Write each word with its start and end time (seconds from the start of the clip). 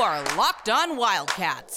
are 0.00 0.22
Locked 0.36 0.68
On 0.68 0.96
Wildcats, 0.96 1.76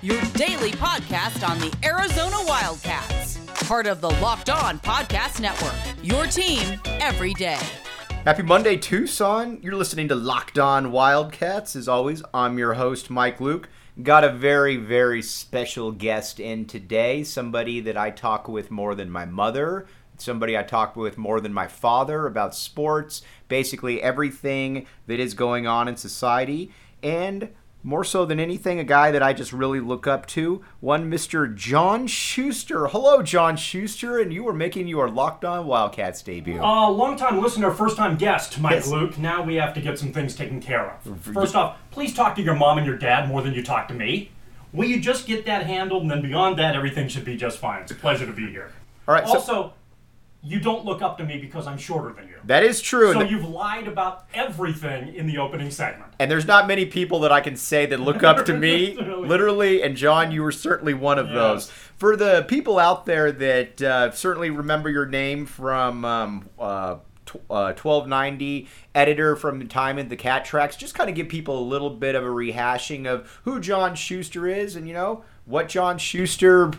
your 0.00 0.20
daily 0.34 0.70
podcast 0.70 1.48
on 1.48 1.58
the 1.58 1.76
Arizona 1.82 2.36
Wildcats, 2.46 3.38
part 3.66 3.88
of 3.88 4.00
the 4.00 4.10
Locked 4.10 4.48
On 4.48 4.78
Podcast 4.78 5.40
Network. 5.40 5.74
Your 6.04 6.26
team 6.26 6.80
every 7.00 7.34
day. 7.34 7.58
Happy 8.24 8.44
Monday, 8.44 8.76
Tucson. 8.76 9.58
You're 9.60 9.74
listening 9.74 10.06
to 10.06 10.14
Locked 10.14 10.60
On 10.60 10.92
Wildcats. 10.92 11.74
As 11.74 11.88
always, 11.88 12.22
I'm 12.32 12.58
your 12.58 12.74
host, 12.74 13.10
Mike 13.10 13.40
Luke. 13.40 13.68
Got 14.00 14.22
a 14.22 14.30
very, 14.30 14.76
very 14.76 15.22
special 15.22 15.90
guest 15.90 16.38
in 16.38 16.64
today. 16.66 17.24
Somebody 17.24 17.80
that 17.80 17.96
I 17.96 18.10
talk 18.10 18.46
with 18.46 18.70
more 18.70 18.94
than 18.94 19.10
my 19.10 19.24
mother, 19.24 19.88
somebody 20.20 20.56
I 20.56 20.62
talk 20.62 20.96
with 20.96 21.18
more 21.18 21.40
than 21.40 21.52
my 21.52 21.66
father 21.68 22.26
about 22.26 22.54
sports, 22.54 23.22
basically 23.48 24.02
everything 24.02 24.86
that 25.06 25.20
is 25.20 25.34
going 25.34 25.66
on 25.66 25.88
in 25.88 25.96
society. 25.96 26.70
And 27.02 27.50
more 27.82 28.04
so 28.04 28.26
than 28.26 28.38
anything, 28.38 28.78
a 28.78 28.84
guy 28.84 29.10
that 29.10 29.22
I 29.22 29.32
just 29.32 29.54
really 29.54 29.80
look 29.80 30.06
up 30.06 30.26
to, 30.26 30.62
one 30.80 31.10
Mr. 31.10 31.52
John 31.54 32.06
Schuster. 32.06 32.88
Hello, 32.88 33.22
John 33.22 33.56
Schuster, 33.56 34.18
and 34.18 34.34
you 34.34 34.46
are 34.48 34.52
making 34.52 34.86
your 34.86 35.08
Locked 35.08 35.46
On 35.46 35.66
Wildcats 35.66 36.20
debut. 36.20 36.60
Uh, 36.62 36.90
long 36.90 37.16
time 37.16 37.40
listener, 37.40 37.70
first 37.70 37.96
time 37.96 38.16
guest, 38.18 38.60
Mike 38.60 38.72
Yes. 38.72 38.88
Luke. 38.90 39.16
Now 39.16 39.42
we 39.42 39.54
have 39.54 39.72
to 39.72 39.80
get 39.80 39.98
some 39.98 40.12
things 40.12 40.36
taken 40.36 40.60
care 40.60 40.90
of. 41.06 41.20
First 41.22 41.54
off, 41.54 41.78
please 41.90 42.12
talk 42.12 42.36
to 42.36 42.42
your 42.42 42.54
mom 42.54 42.76
and 42.76 42.86
your 42.86 42.98
dad 42.98 43.28
more 43.28 43.40
than 43.40 43.54
you 43.54 43.62
talk 43.62 43.88
to 43.88 43.94
me. 43.94 44.30
Will 44.74 44.86
you 44.88 45.00
just 45.00 45.26
get 45.26 45.46
that 45.46 45.64
handled, 45.66 46.02
and 46.02 46.10
then 46.10 46.20
beyond 46.20 46.58
that, 46.58 46.76
everything 46.76 47.08
should 47.08 47.24
be 47.24 47.36
just 47.36 47.58
fine. 47.58 47.80
It's 47.82 47.90
a 47.92 47.94
pleasure 47.96 48.26
to 48.26 48.32
be 48.32 48.50
here. 48.50 48.70
All 49.08 49.14
right, 49.14 49.26
so- 49.26 49.34
Also, 49.34 49.72
you 50.42 50.58
don't 50.58 50.84
look 50.86 51.02
up 51.02 51.18
to 51.18 51.24
me 51.24 51.36
because 51.38 51.66
I'm 51.66 51.76
shorter 51.76 52.14
than 52.14 52.26
you. 52.28 52.34
That 52.44 52.62
is 52.62 52.80
true. 52.80 53.12
So 53.12 53.20
you've 53.22 53.48
lied 53.48 53.86
about 53.86 54.24
everything 54.32 55.14
in 55.14 55.26
the 55.26 55.36
opening 55.38 55.70
segment. 55.70 56.12
and 56.18 56.30
there's 56.30 56.46
not 56.46 56.66
many 56.66 56.86
people 56.86 57.20
that 57.20 57.32
I 57.32 57.40
can 57.40 57.56
say 57.56 57.84
that 57.86 58.00
look 58.00 58.22
up 58.22 58.46
to 58.46 58.54
me, 58.56 58.96
Really? 58.96 59.28
literally. 59.28 59.82
And 59.82 59.96
John, 59.96 60.32
you 60.32 60.42
were 60.42 60.52
certainly 60.52 60.94
one 60.94 61.18
of 61.18 61.26
Yes. 61.26 61.34
those. 61.34 61.70
For 61.70 62.16
the 62.16 62.44
people 62.48 62.78
out 62.78 63.04
there 63.04 63.30
that 63.32 63.82
uh, 63.82 64.10
certainly 64.12 64.48
remember 64.50 64.88
your 64.88 65.04
name 65.06 65.44
from 65.44 66.04
um, 66.06 66.48
uh, 66.58 66.96
tw- 67.26 67.36
uh, 67.50 67.74
1290, 67.76 68.66
editor 68.94 69.36
from 69.36 69.58
the 69.58 69.66
time 69.66 69.98
in 69.98 70.08
the 70.08 70.16
Cat 70.16 70.46
Tracks, 70.46 70.74
just 70.76 70.94
kind 70.94 71.10
of 71.10 71.16
give 71.16 71.28
people 71.28 71.58
a 71.58 71.66
little 71.66 71.90
bit 71.90 72.14
of 72.14 72.24
a 72.24 72.28
rehashing 72.28 73.06
of 73.06 73.40
who 73.44 73.60
John 73.60 73.94
Schuster 73.94 74.46
is 74.46 74.74
and, 74.76 74.88
you 74.88 74.94
know, 74.94 75.22
what 75.44 75.68
John 75.68 75.98
Schuster 75.98 76.70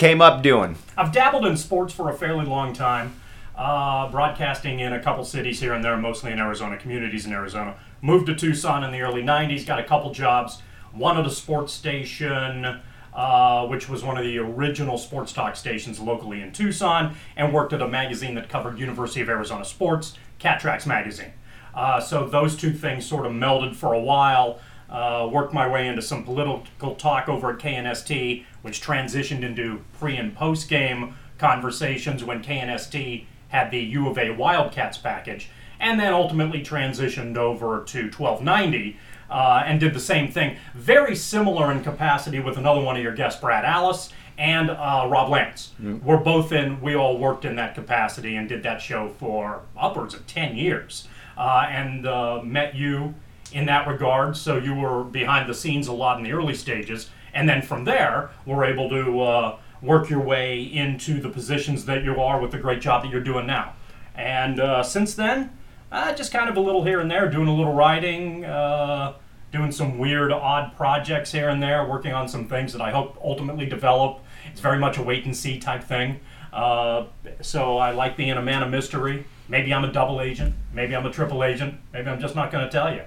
came 0.00 0.22
up 0.22 0.42
doing. 0.42 0.76
I've 0.96 1.12
dabbled 1.12 1.44
in 1.44 1.58
sports 1.58 1.92
for 1.92 2.08
a 2.08 2.14
fairly 2.14 2.46
long 2.46 2.72
time, 2.72 3.20
uh, 3.54 4.10
broadcasting 4.10 4.80
in 4.80 4.94
a 4.94 5.02
couple 5.02 5.22
cities 5.26 5.60
here 5.60 5.74
and 5.74 5.84
there, 5.84 5.98
mostly 5.98 6.32
in 6.32 6.38
Arizona, 6.38 6.78
communities 6.78 7.26
in 7.26 7.34
Arizona. 7.34 7.76
Moved 8.00 8.26
to 8.28 8.34
Tucson 8.34 8.82
in 8.82 8.92
the 8.92 9.02
early 9.02 9.22
90s, 9.22 9.66
got 9.66 9.78
a 9.78 9.84
couple 9.84 10.10
jobs. 10.14 10.62
One 10.92 11.18
at 11.18 11.26
a 11.26 11.30
sports 11.30 11.74
station, 11.74 12.80
uh, 13.12 13.66
which 13.66 13.90
was 13.90 14.02
one 14.02 14.16
of 14.16 14.24
the 14.24 14.38
original 14.38 14.96
sports 14.96 15.34
talk 15.34 15.54
stations 15.54 16.00
locally 16.00 16.40
in 16.40 16.52
Tucson, 16.52 17.14
and 17.36 17.52
worked 17.52 17.74
at 17.74 17.82
a 17.82 17.88
magazine 17.88 18.34
that 18.36 18.48
covered 18.48 18.78
University 18.78 19.20
of 19.20 19.28
Arizona 19.28 19.66
sports, 19.66 20.16
Cat 20.38 20.60
Tracks 20.60 20.86
Magazine. 20.86 21.34
Uh, 21.74 22.00
so 22.00 22.26
those 22.26 22.56
two 22.56 22.72
things 22.72 23.04
sort 23.04 23.26
of 23.26 23.32
melded 23.32 23.76
for 23.76 23.92
a 23.92 24.00
while. 24.00 24.60
Uh, 24.88 25.28
worked 25.30 25.52
my 25.52 25.68
way 25.68 25.86
into 25.86 26.02
some 26.02 26.24
political 26.24 26.96
talk 26.96 27.28
over 27.28 27.52
at 27.52 27.58
KNST, 27.58 28.44
which 28.62 28.82
transitioned 28.82 29.42
into 29.42 29.80
pre 29.98 30.16
and 30.16 30.34
post 30.34 30.68
game 30.68 31.14
conversations 31.38 32.22
when 32.22 32.42
KNST 32.42 33.24
had 33.48 33.70
the 33.70 33.80
U 33.80 34.08
of 34.08 34.18
A 34.18 34.30
Wildcats 34.30 34.98
package, 34.98 35.50
and 35.78 35.98
then 35.98 36.12
ultimately 36.12 36.62
transitioned 36.62 37.36
over 37.36 37.82
to 37.84 38.02
1290 38.04 38.96
uh, 39.30 39.62
and 39.64 39.80
did 39.80 39.94
the 39.94 40.00
same 40.00 40.30
thing. 40.30 40.56
Very 40.74 41.16
similar 41.16 41.72
in 41.72 41.82
capacity 41.82 42.40
with 42.40 42.58
another 42.58 42.80
one 42.80 42.96
of 42.96 43.02
your 43.02 43.14
guests, 43.14 43.40
Brad 43.40 43.64
Allis 43.64 44.10
and 44.38 44.70
uh, 44.70 45.06
Rob 45.10 45.30
Lance. 45.30 45.72
We're 46.04 46.16
both 46.16 46.52
in, 46.52 46.80
we 46.80 46.94
all 46.94 47.18
worked 47.18 47.44
in 47.44 47.56
that 47.56 47.74
capacity 47.74 48.36
and 48.36 48.48
did 48.48 48.62
that 48.62 48.80
show 48.80 49.10
for 49.18 49.62
upwards 49.76 50.14
of 50.14 50.26
10 50.26 50.56
years. 50.56 51.08
Uh, 51.36 51.66
and 51.70 52.06
uh, 52.06 52.42
met 52.42 52.74
you 52.74 53.14
in 53.52 53.64
that 53.66 53.88
regard. 53.88 54.36
So 54.36 54.58
you 54.58 54.74
were 54.74 55.04
behind 55.04 55.48
the 55.48 55.54
scenes 55.54 55.86
a 55.88 55.92
lot 55.92 56.18
in 56.18 56.24
the 56.24 56.32
early 56.32 56.54
stages, 56.54 57.08
and 57.34 57.48
then 57.48 57.62
from 57.62 57.84
there, 57.84 58.30
we're 58.46 58.64
able 58.64 58.88
to 58.90 59.20
uh, 59.20 59.58
work 59.82 60.10
your 60.10 60.20
way 60.20 60.60
into 60.60 61.20
the 61.20 61.28
positions 61.28 61.84
that 61.86 62.04
you 62.04 62.20
are 62.20 62.40
with 62.40 62.50
the 62.50 62.58
great 62.58 62.80
job 62.80 63.02
that 63.02 63.10
you're 63.10 63.22
doing 63.22 63.46
now. 63.46 63.74
And 64.14 64.60
uh, 64.60 64.82
since 64.82 65.14
then, 65.14 65.56
uh, 65.90 66.12
just 66.14 66.32
kind 66.32 66.48
of 66.48 66.56
a 66.56 66.60
little 66.60 66.84
here 66.84 67.00
and 67.00 67.10
there, 67.10 67.28
doing 67.30 67.48
a 67.48 67.54
little 67.54 67.72
writing, 67.72 68.44
uh, 68.44 69.14
doing 69.52 69.72
some 69.72 69.98
weird, 69.98 70.30
odd 70.30 70.76
projects 70.76 71.32
here 71.32 71.48
and 71.48 71.62
there, 71.62 71.84
working 71.86 72.12
on 72.12 72.28
some 72.28 72.46
things 72.46 72.72
that 72.72 72.82
I 72.82 72.90
hope 72.90 73.18
ultimately 73.22 73.66
develop. 73.66 74.20
It's 74.50 74.60
very 74.60 74.78
much 74.78 74.98
a 74.98 75.02
wait 75.02 75.24
and 75.24 75.36
see 75.36 75.58
type 75.58 75.82
thing. 75.82 76.20
Uh, 76.52 77.06
so 77.40 77.78
I 77.78 77.92
like 77.92 78.16
being 78.16 78.32
a 78.32 78.42
man 78.42 78.62
of 78.62 78.70
mystery. 78.70 79.24
Maybe 79.48 79.72
I'm 79.74 79.84
a 79.84 79.92
double 79.92 80.20
agent. 80.20 80.54
Maybe 80.72 80.94
I'm 80.94 81.06
a 81.06 81.12
triple 81.12 81.42
agent. 81.42 81.80
Maybe 81.92 82.08
I'm 82.08 82.20
just 82.20 82.36
not 82.36 82.52
going 82.52 82.64
to 82.64 82.70
tell 82.70 82.92
you. 82.92 83.02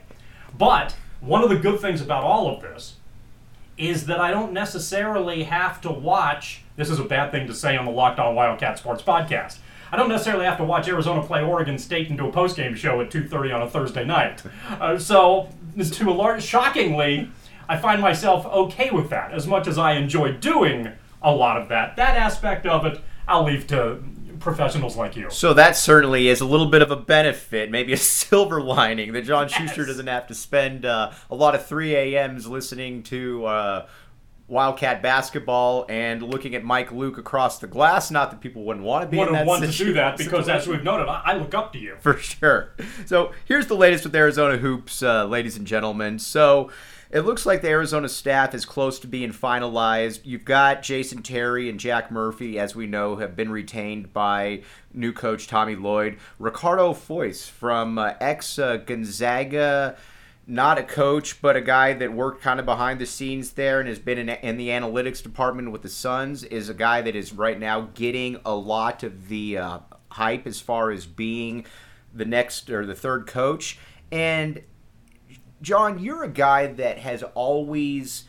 But 0.57 0.95
one 1.22 1.44
of 1.44 1.50
the 1.50 1.57
good 1.57 1.79
things 1.79 2.01
about 2.01 2.23
all 2.23 2.53
of 2.53 2.61
this 2.61 2.97
is 3.78 4.06
that 4.06 4.19
I 4.19 4.31
don't 4.31 4.53
necessarily 4.53 5.44
have 5.44 5.81
to 5.81 5.91
watch. 5.91 6.61
This 6.75 6.89
is 6.89 7.00
a 7.00 7.03
bad 7.03 7.31
thing 7.31 7.47
to 7.47 7.53
say 7.53 7.75
on 7.75 7.85
the 7.85 7.91
Locked 7.91 8.19
On 8.19 8.35
Wildcat 8.35 8.78
Sports 8.78 9.01
podcast. 9.01 9.57
I 9.91 9.97
don't 9.97 10.09
necessarily 10.09 10.45
have 10.45 10.57
to 10.57 10.63
watch 10.63 10.88
Arizona 10.88 11.22
play 11.22 11.44
Oregon 11.44 11.78
State 11.78 12.16
do 12.17 12.28
a 12.28 12.31
postgame 12.31 12.75
show 12.75 13.00
at 13.01 13.11
2:30 13.11 13.53
on 13.53 13.61
a 13.61 13.69
Thursday 13.69 14.03
night. 14.03 14.41
Uh, 14.79 14.97
so, 14.97 15.50
to 15.78 16.09
a 16.09 16.11
large, 16.11 16.44
shockingly, 16.44 17.29
I 17.69 17.78
find 17.78 18.01
myself 18.01 18.45
okay 18.45 18.89
with 18.89 19.09
that. 19.11 19.31
As 19.31 19.45
much 19.47 19.67
as 19.67 19.78
I 19.78 19.94
enjoy 19.94 20.34
doing 20.34 20.90
a 21.22 21.31
lot 21.31 21.61
of 21.61 21.69
that, 21.69 21.95
that 21.95 22.17
aspect 22.17 22.66
of 22.66 22.85
it, 22.85 23.00
I'll 23.28 23.44
leave 23.44 23.67
to 23.67 24.03
professionals 24.44 24.96
like 24.96 25.16
you. 25.16 25.30
So 25.30 25.54
that 25.54 25.76
certainly 25.76 26.28
is 26.28 26.42
a 26.42 26.46
little 26.46 26.68
bit 26.68 26.81
of 26.81 26.92
a 26.92 26.96
benefit, 26.96 27.72
maybe 27.72 27.94
a 27.94 27.98
silver 28.24 28.62
lining 28.62 29.14
that 29.14 29.24
John 29.24 29.48
Schuster 29.48 29.86
doesn't 29.86 30.08
have 30.08 30.28
to 30.28 30.36
spend 30.36 30.86
uh, 30.86 31.12
a 31.31 31.36
lot 31.36 31.56
of 31.56 31.66
3 31.66 31.96
a.m.s 31.96 32.46
listening 32.48 33.03
to 33.03 33.46
uh, 33.46 33.88
Wildcat 34.48 35.02
basketball 35.02 35.86
and 35.88 36.22
looking 36.22 36.53
at 36.53 36.64
Mike 36.64 36.92
Luke 36.92 37.18
across 37.18 37.59
the 37.59 37.68
glass. 37.68 38.12
Not 38.12 38.30
that 38.32 38.42
people 38.42 38.64
wouldn't 38.66 38.86
want 38.86 39.03
to 39.03 39.08
be 39.09 39.18
in 39.18 39.22
Wouldn't 39.22 39.38
that 39.38 39.48
want 39.48 39.64
to 39.64 39.72
do 39.72 39.94
that 39.94 40.18
because, 40.18 40.50
as 40.50 40.68
we've 40.68 40.84
noted, 40.84 41.08
I, 41.08 41.22
I 41.26 41.34
look 41.38 41.56
up 41.56 41.72
to 41.74 41.80
you. 41.80 41.96
for 42.02 42.18
sure. 42.18 42.74
So 43.06 43.32
here's 43.46 43.68
the 43.68 43.76
latest 43.76 44.03
with 44.03 44.14
Arizona 44.16 44.58
hoops, 44.58 45.02
uh, 45.02 45.26
ladies 45.26 45.56
and 45.56 45.66
gentlemen. 45.66 46.20
So 46.20 46.70
it 47.13 47.22
looks 47.22 47.46
like 47.46 47.62
the 47.62 47.69
Arizona 47.69 48.09
staff 48.09 48.56
is 48.56 48.66
close 48.66 48.97
to 48.97 49.07
being 49.07 49.31
finalized. 49.31 50.22
You've 50.24 50.46
got 50.46 50.81
Jason 50.81 51.22
Terry 51.22 51.69
and 51.69 51.79
Jack 51.79 52.09
Murphy, 52.09 52.57
as 52.57 52.75
we 52.75 52.88
know, 52.88 53.18
have 53.18 53.35
been 53.35 53.51
retained 53.51 54.12
by 54.12 54.63
new 54.91 55.13
coach 55.13 55.47
Tommy 55.47 55.75
Lloyd. 55.75 56.18
Riccardo 56.40 56.91
Fois 56.94 57.34
from 57.34 58.00
uh, 58.00 58.16
ex 58.19 58.57
uh, 58.57 58.78
Gonzaga. 58.78 59.96
Not 60.47 60.79
a 60.79 60.84
coach, 60.84 61.40
but 61.40 61.56
a 61.56 61.62
guy 61.62 61.94
that 61.94 62.12
worked 62.12 62.41
kind 62.41 62.59
of 62.59 62.66
behind 62.66 63.00
the 63.00 63.06
scenes 63.06 63.52
there 63.52 63.79
and 63.79 63.88
has 63.88 64.00
been 64.00 64.18
in, 64.18 64.29
in 64.29 64.57
the 64.57 64.69
analytics 64.69 65.22
department 65.22 65.72
with 65.72 65.84
the 65.84 65.90
Suns. 65.90 66.44
Is 66.44 66.68
a 66.68 66.73
guy 66.73 67.02
that 67.02 67.16
is 67.16 67.31
right 67.31 67.59
now 67.59 67.90
getting 67.94 68.38
a 68.44 68.56
lot 68.56 69.03
of 69.03 69.29
the 69.29 69.59
uh, 69.59 69.79
hype 70.09 70.47
as 70.47 70.59
far 70.59 70.90
as 70.90 71.06
being 71.06 71.68
the 72.12 72.25
next 72.25 72.72
or 72.72 72.88
the 72.88 72.96
third 72.96 73.28
coach. 73.28 73.78
And 74.12 74.63
John, 75.63 75.97
you're 75.97 76.24
a 76.24 76.29
guy 76.29 76.68
that 76.68 76.97
has 77.00 77.24
always 77.24 78.25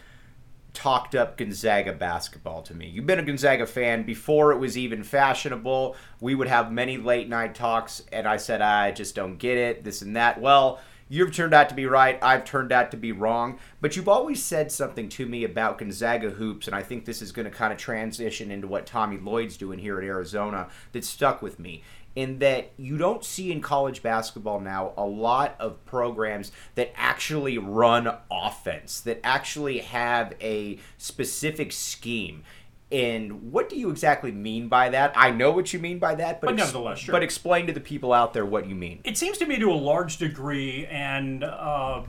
talked 0.73 1.17
up 1.17 1.37
Gonzaga 1.37 1.93
basketball 1.93 2.63
to 2.63 2.75
me. 2.75 2.89
You've 2.89 3.07
been 3.07 3.19
a 3.19 3.25
Gonzaga 3.25 3.67
fan 3.67 4.05
before 4.05 4.53
it 4.53 4.59
was 4.59 4.79
even 4.79 5.03
fashionable. 5.03 5.97
We 6.21 6.37
would 6.37 6.47
have 6.47 6.71
many 6.71 6.97
late 6.97 7.29
night 7.29 7.57
talks, 7.57 8.05
and 8.13 8.29
I 8.29 8.37
said, 8.37 8.63
I 8.63 8.93
just 8.93 9.17
don't 9.17 9.37
get 9.37 9.59
it, 9.59 9.83
this 9.83 10.01
and 10.01 10.15
that. 10.15 10.41
Well, 10.41 10.81
you've 11.09 11.35
turned 11.35 11.55
out 11.55 11.69
to 11.71 11.75
be 11.75 11.87
right. 11.87 12.21
I've 12.23 12.45
turned 12.45 12.71
out 12.71 12.93
to 12.93 12.97
be 12.97 13.11
wrong. 13.11 13.59
But 13.81 13.97
you've 13.97 14.09
always 14.09 14.41
said 14.41 14.71
something 14.71 15.09
to 15.11 15.27
me 15.27 15.43
about 15.43 15.79
Gonzaga 15.79 16.31
hoops, 16.31 16.69
and 16.69 16.77
I 16.77 16.85
think 16.85 17.05
this 17.05 17.21
is 17.21 17.33
going 17.33 17.47
to 17.47 17.57
kind 17.57 17.73
of 17.73 17.81
transition 17.81 18.53
into 18.53 18.69
what 18.69 18.87
Tommy 18.87 19.19
Lloyd's 19.19 19.57
doing 19.57 19.81
here 19.81 19.99
at 19.99 20.05
Arizona 20.05 20.69
that 20.93 21.05
stuck 21.05 21.43
with 21.43 21.59
me 21.59 21.83
in 22.17 22.39
that 22.39 22.71
you 22.77 22.97
don't 22.97 23.25
see 23.25 23.51
in 23.51 23.61
college 23.61 24.03
basketball 24.03 24.61
now 24.61 24.93
a 24.97 25.05
lot 25.05 25.57
of 25.59 25.85
programs 25.85 26.53
that 26.75 26.93
actually 26.95 27.59
run 27.59 28.09
offense, 28.31 29.01
that 29.01 29.21
actually 29.25 29.79
have 29.79 30.35
a 30.41 30.79
specific 30.97 31.73
scheme. 31.73 32.45
And 32.93 33.51
what 33.51 33.69
do 33.69 33.77
you 33.77 33.91
exactly 33.91 34.31
mean 34.31 34.69
by 34.69 34.91
that? 34.91 35.13
I 35.17 35.33
know 35.33 35.51
what 35.51 35.73
you 35.73 35.81
mean 35.81 35.99
by 35.99 36.15
that, 36.17 36.41
but, 36.41 36.49
But 36.49 36.57
nevertheless, 36.57 37.01
sure. 37.01 37.13
but 37.13 37.23
explain 37.25 37.67
to 37.67 37.73
the 37.73 37.81
people 37.81 38.13
out 38.13 38.33
there 38.33 38.47
what 38.47 38.69
you 38.69 38.77
mean. 38.77 39.01
It 39.03 39.19
seems 39.19 39.39
to 39.39 39.47
me 39.47 39.59
to 39.59 39.73
a 39.73 39.75
large 39.75 40.19
degree, 40.19 40.87
and 40.87 41.43
uh, 41.43 42.03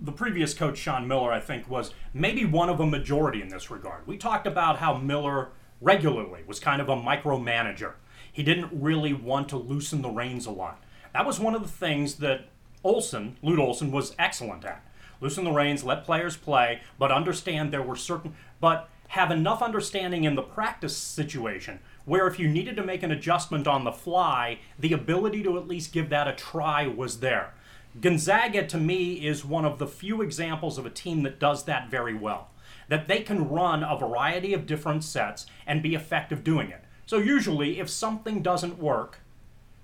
the 0.00 0.12
previous 0.12 0.54
coach, 0.54 0.78
Sean 0.78 1.06
Miller, 1.06 1.30
I 1.30 1.40
think, 1.40 1.68
was 1.68 1.92
maybe 2.14 2.46
one 2.46 2.70
of 2.70 2.80
a 2.80 2.86
majority 2.86 3.42
in 3.42 3.48
this 3.48 3.70
regard. 3.70 4.06
We 4.06 4.16
talked 4.16 4.46
about 4.46 4.78
how 4.78 4.96
Miller 4.96 5.48
regularly 5.80 6.42
was 6.46 6.58
kind 6.58 6.80
of 6.80 6.88
a 6.88 6.96
micromanager. 6.96 7.94
He 8.38 8.44
didn't 8.44 8.70
really 8.72 9.12
want 9.12 9.48
to 9.48 9.56
loosen 9.56 10.00
the 10.00 10.10
reins 10.10 10.46
a 10.46 10.52
lot. 10.52 10.80
That 11.12 11.26
was 11.26 11.40
one 11.40 11.56
of 11.56 11.62
the 11.62 11.66
things 11.66 12.18
that 12.18 12.42
Olson, 12.84 13.36
Lute 13.42 13.58
Olson, 13.58 13.90
was 13.90 14.14
excellent 14.16 14.64
at. 14.64 14.80
Loosen 15.20 15.42
the 15.42 15.50
reins, 15.50 15.82
let 15.82 16.04
players 16.04 16.36
play, 16.36 16.80
but 17.00 17.10
understand 17.10 17.72
there 17.72 17.82
were 17.82 17.96
certain, 17.96 18.36
but 18.60 18.88
have 19.08 19.32
enough 19.32 19.60
understanding 19.60 20.22
in 20.22 20.36
the 20.36 20.42
practice 20.42 20.96
situation 20.96 21.80
where 22.04 22.28
if 22.28 22.38
you 22.38 22.46
needed 22.46 22.76
to 22.76 22.84
make 22.84 23.02
an 23.02 23.10
adjustment 23.10 23.66
on 23.66 23.82
the 23.82 23.90
fly, 23.90 24.60
the 24.78 24.92
ability 24.92 25.42
to 25.42 25.58
at 25.58 25.66
least 25.66 25.92
give 25.92 26.08
that 26.10 26.28
a 26.28 26.32
try 26.32 26.86
was 26.86 27.18
there. 27.18 27.54
Gonzaga, 28.00 28.64
to 28.68 28.78
me, 28.78 29.14
is 29.14 29.44
one 29.44 29.64
of 29.64 29.80
the 29.80 29.86
few 29.88 30.22
examples 30.22 30.78
of 30.78 30.86
a 30.86 30.90
team 30.90 31.24
that 31.24 31.40
does 31.40 31.64
that 31.64 31.90
very 31.90 32.14
well. 32.14 32.50
That 32.86 33.08
they 33.08 33.22
can 33.22 33.48
run 33.48 33.82
a 33.82 33.98
variety 33.98 34.54
of 34.54 34.64
different 34.64 35.02
sets 35.02 35.46
and 35.66 35.82
be 35.82 35.96
effective 35.96 36.44
doing 36.44 36.70
it. 36.70 36.84
So, 37.08 37.16
usually, 37.16 37.80
if 37.80 37.88
something 37.88 38.42
doesn't 38.42 38.78
work, 38.78 39.20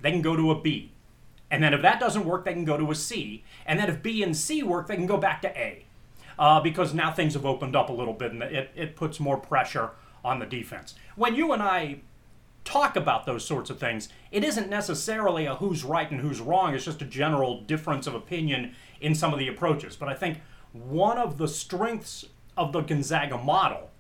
they 0.02 0.10
can 0.10 0.20
go 0.20 0.36
to 0.36 0.50
a 0.50 0.60
B. 0.60 0.92
And 1.50 1.62
then 1.62 1.72
if 1.72 1.80
that 1.80 1.98
doesn't 1.98 2.26
work, 2.26 2.44
they 2.44 2.52
can 2.52 2.66
go 2.66 2.76
to 2.76 2.90
a 2.90 2.94
C. 2.94 3.44
And 3.64 3.80
then 3.80 3.88
if 3.88 4.02
B 4.02 4.22
and 4.22 4.36
C 4.36 4.62
work, 4.62 4.88
they 4.88 4.96
can 4.96 5.06
go 5.06 5.16
back 5.16 5.40
to 5.40 5.48
A. 5.58 5.86
Uh, 6.38 6.60
because 6.60 6.92
now 6.92 7.10
things 7.10 7.32
have 7.32 7.46
opened 7.46 7.74
up 7.74 7.88
a 7.88 7.92
little 7.92 8.12
bit 8.12 8.32
and 8.32 8.42
it, 8.42 8.70
it 8.76 8.94
puts 8.94 9.18
more 9.18 9.38
pressure 9.38 9.92
on 10.22 10.38
the 10.38 10.44
defense. 10.44 10.94
When 11.16 11.34
you 11.34 11.52
and 11.52 11.62
I 11.62 12.00
talk 12.64 12.94
about 12.94 13.24
those 13.24 13.42
sorts 13.42 13.70
of 13.70 13.78
things, 13.78 14.10
it 14.30 14.44
isn't 14.44 14.68
necessarily 14.68 15.46
a 15.46 15.54
who's 15.54 15.82
right 15.82 16.10
and 16.10 16.20
who's 16.20 16.42
wrong. 16.42 16.74
It's 16.74 16.84
just 16.84 17.00
a 17.00 17.06
general 17.06 17.62
difference 17.62 18.06
of 18.06 18.14
opinion 18.14 18.74
in 19.00 19.14
some 19.14 19.32
of 19.32 19.38
the 19.38 19.48
approaches. 19.48 19.96
But 19.96 20.10
I 20.10 20.14
think 20.14 20.40
one 20.72 21.16
of 21.16 21.38
the 21.38 21.48
strengths 21.48 22.26
of 22.54 22.72
the 22.72 22.82
Gonzaga 22.82 23.38
model 23.38 23.90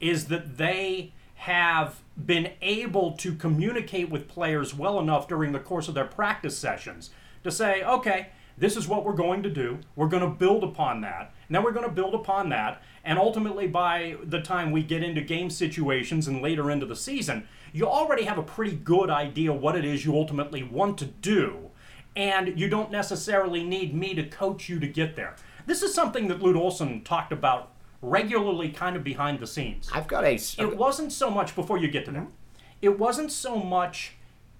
is 0.00 0.26
that 0.26 0.58
they 0.58 1.12
have 1.36 2.00
been 2.24 2.50
able 2.62 3.12
to 3.12 3.34
communicate 3.34 4.10
with 4.10 4.28
players 4.28 4.74
well 4.74 4.98
enough 4.98 5.28
during 5.28 5.52
the 5.52 5.60
course 5.60 5.86
of 5.86 5.94
their 5.94 6.06
practice 6.06 6.56
sessions 6.56 7.10
to 7.44 7.50
say, 7.50 7.82
okay, 7.84 8.28
this 8.58 8.76
is 8.76 8.88
what 8.88 9.04
we're 9.04 9.12
going 9.12 9.42
to 9.42 9.50
do. 9.50 9.78
We're 9.94 10.08
going 10.08 10.22
to 10.22 10.28
build 10.30 10.64
upon 10.64 11.02
that. 11.02 11.34
And 11.46 11.54
then 11.54 11.62
we're 11.62 11.72
going 11.72 11.86
to 11.86 11.94
build 11.94 12.14
upon 12.14 12.48
that. 12.48 12.82
And 13.04 13.18
ultimately, 13.18 13.66
by 13.66 14.16
the 14.24 14.40
time 14.40 14.72
we 14.72 14.82
get 14.82 15.02
into 15.02 15.20
game 15.20 15.50
situations 15.50 16.26
and 16.26 16.42
later 16.42 16.70
into 16.70 16.86
the 16.86 16.96
season, 16.96 17.46
you 17.72 17.86
already 17.86 18.24
have 18.24 18.38
a 18.38 18.42
pretty 18.42 18.74
good 18.74 19.10
idea 19.10 19.52
what 19.52 19.76
it 19.76 19.84
is 19.84 20.04
you 20.04 20.16
ultimately 20.16 20.62
want 20.62 20.96
to 20.98 21.04
do. 21.04 21.70
And 22.16 22.58
you 22.58 22.68
don't 22.68 22.90
necessarily 22.90 23.62
need 23.62 23.94
me 23.94 24.14
to 24.14 24.26
coach 24.26 24.70
you 24.70 24.80
to 24.80 24.88
get 24.88 25.16
there. 25.16 25.36
This 25.66 25.82
is 25.82 25.92
something 25.92 26.28
that 26.28 26.40
Lute 26.40 26.56
Olson 26.56 27.04
talked 27.04 27.32
about 27.32 27.72
regularly, 28.06 28.70
kind 28.70 28.96
of 28.96 29.04
behind 29.04 29.40
the 29.40 29.46
scenes. 29.46 29.90
I've 29.92 30.06
got 30.06 30.24
a. 30.24 30.34
It 30.34 30.76
wasn't 30.76 31.12
so 31.12 31.30
much 31.30 31.54
before 31.54 31.78
you 31.78 31.88
get 31.88 32.04
to 32.06 32.12
that. 32.12 32.26
It 32.80 32.98
wasn't 32.98 33.32
so 33.32 33.56
much 33.56 34.12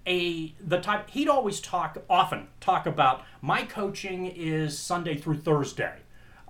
a 0.06 0.54
the 0.64 0.78
type 0.78 1.10
he'd 1.10 1.28
always 1.28 1.60
talk 1.60 1.98
often 2.08 2.46
talk 2.60 2.87
about 2.87 3.25
my 3.43 3.62
coaching 3.64 4.26
is 4.26 4.78
Sunday 4.78 5.16
through 5.16 5.38
Thursday 5.38 5.96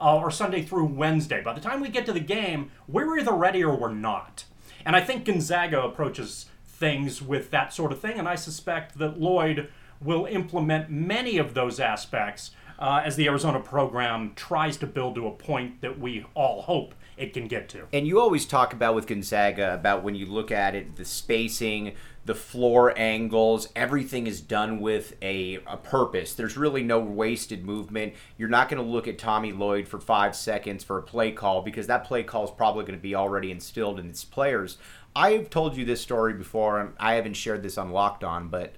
uh, 0.01 0.17
or 0.17 0.31
Sunday 0.31 0.63
through 0.63 0.87
Wednesday. 0.87 1.43
By 1.43 1.55
the 1.55 1.61
time 1.61 1.81
we 1.81 1.89
get 1.89 2.07
to 2.07 2.13
the 2.13 2.21
game, 2.21 2.71
we're 2.87 3.19
either 3.19 3.33
ready 3.33 3.65
or 3.65 3.77
we're 3.77 3.93
not. 3.93 4.45
And 4.85 4.95
I 4.95 5.01
think 5.01 5.25
Gonzaga 5.25 5.83
approaches 5.83 6.47
things 6.67 7.23
with 7.23 7.51
that 7.51 7.73
sort 7.73 7.93
of 7.93 8.01
thing, 8.01 8.19
and 8.19 8.29
I 8.29 8.35
suspect 8.35 8.99
that 8.99 9.19
Lloyd 9.19 9.69
will 10.01 10.27
implement 10.27 10.91
many 10.91 11.39
of 11.39 11.55
those 11.55 11.81
aspects 11.81 12.51
uh, 12.79 13.03
as 13.05 13.17
the 13.17 13.27
Arizona 13.27 13.61
program 13.61 14.33
tries 14.35 14.77
to 14.79 14.87
build 14.87 15.15
to 15.17 15.27
a 15.27 15.33
point 15.33 15.81
that 15.81 15.99
we 15.99 16.25
all 16.35 16.63
hope 16.63 16.95
it 17.17 17.33
can 17.33 17.49
get 17.49 17.69
to. 17.71 17.87
And 17.93 18.07
you 18.07 18.21
always 18.21 18.45
talk 18.45 18.73
about 18.73 18.95
with 18.95 19.07
Gonzaga 19.07 19.75
about 19.75 20.03
when 20.03 20.15
you 20.15 20.27
look 20.27 20.51
at 20.51 20.75
it, 20.75 20.97
the 20.97 21.05
spacing, 21.05 21.95
the 22.27 22.35
floor 22.35 22.93
angles, 22.99 23.69
everything 23.75 24.27
is 24.27 24.41
done 24.41 24.81
with 24.81 25.17
a, 25.23 25.61
a 25.67 25.77
purpose. 25.77 26.35
There's 26.35 26.57
really 26.57 26.83
no 26.83 26.99
wasted 26.99 27.65
movement. 27.65 28.15
You're 28.37 28.49
not 28.49 28.69
going 28.69 28.83
to 28.83 28.89
look 28.89 29.09
at 29.09 29.19
Tommy 29.19 29.53
Lloyd 29.53 29.89
for 29.89 29.99
five 29.99 30.37
seconds 30.37 30.85
for 30.85 30.99
a 30.99 31.03
play 31.03 31.33
call 31.33 31.63
because 31.63 31.87
that 31.87 32.05
play 32.05 32.23
call 32.23 32.45
is 32.45 32.51
probably 32.51 32.83
going 32.83 32.99
to 32.99 33.03
be 33.03 33.15
already 33.15 33.51
instilled 33.51 33.99
in 33.99 34.11
its 34.11 34.25
players. 34.25 34.77
I've 35.15 35.49
told 35.49 35.79
you 35.79 35.87
this 35.87 36.03
story 36.03 36.35
before, 36.35 36.79
and 36.79 36.93
I 37.01 37.15
haven't 37.15 37.35
shared 37.35 37.63
this 37.63 37.79
on 37.79 37.91
Locked 37.91 38.23
On, 38.23 38.49
but 38.49 38.75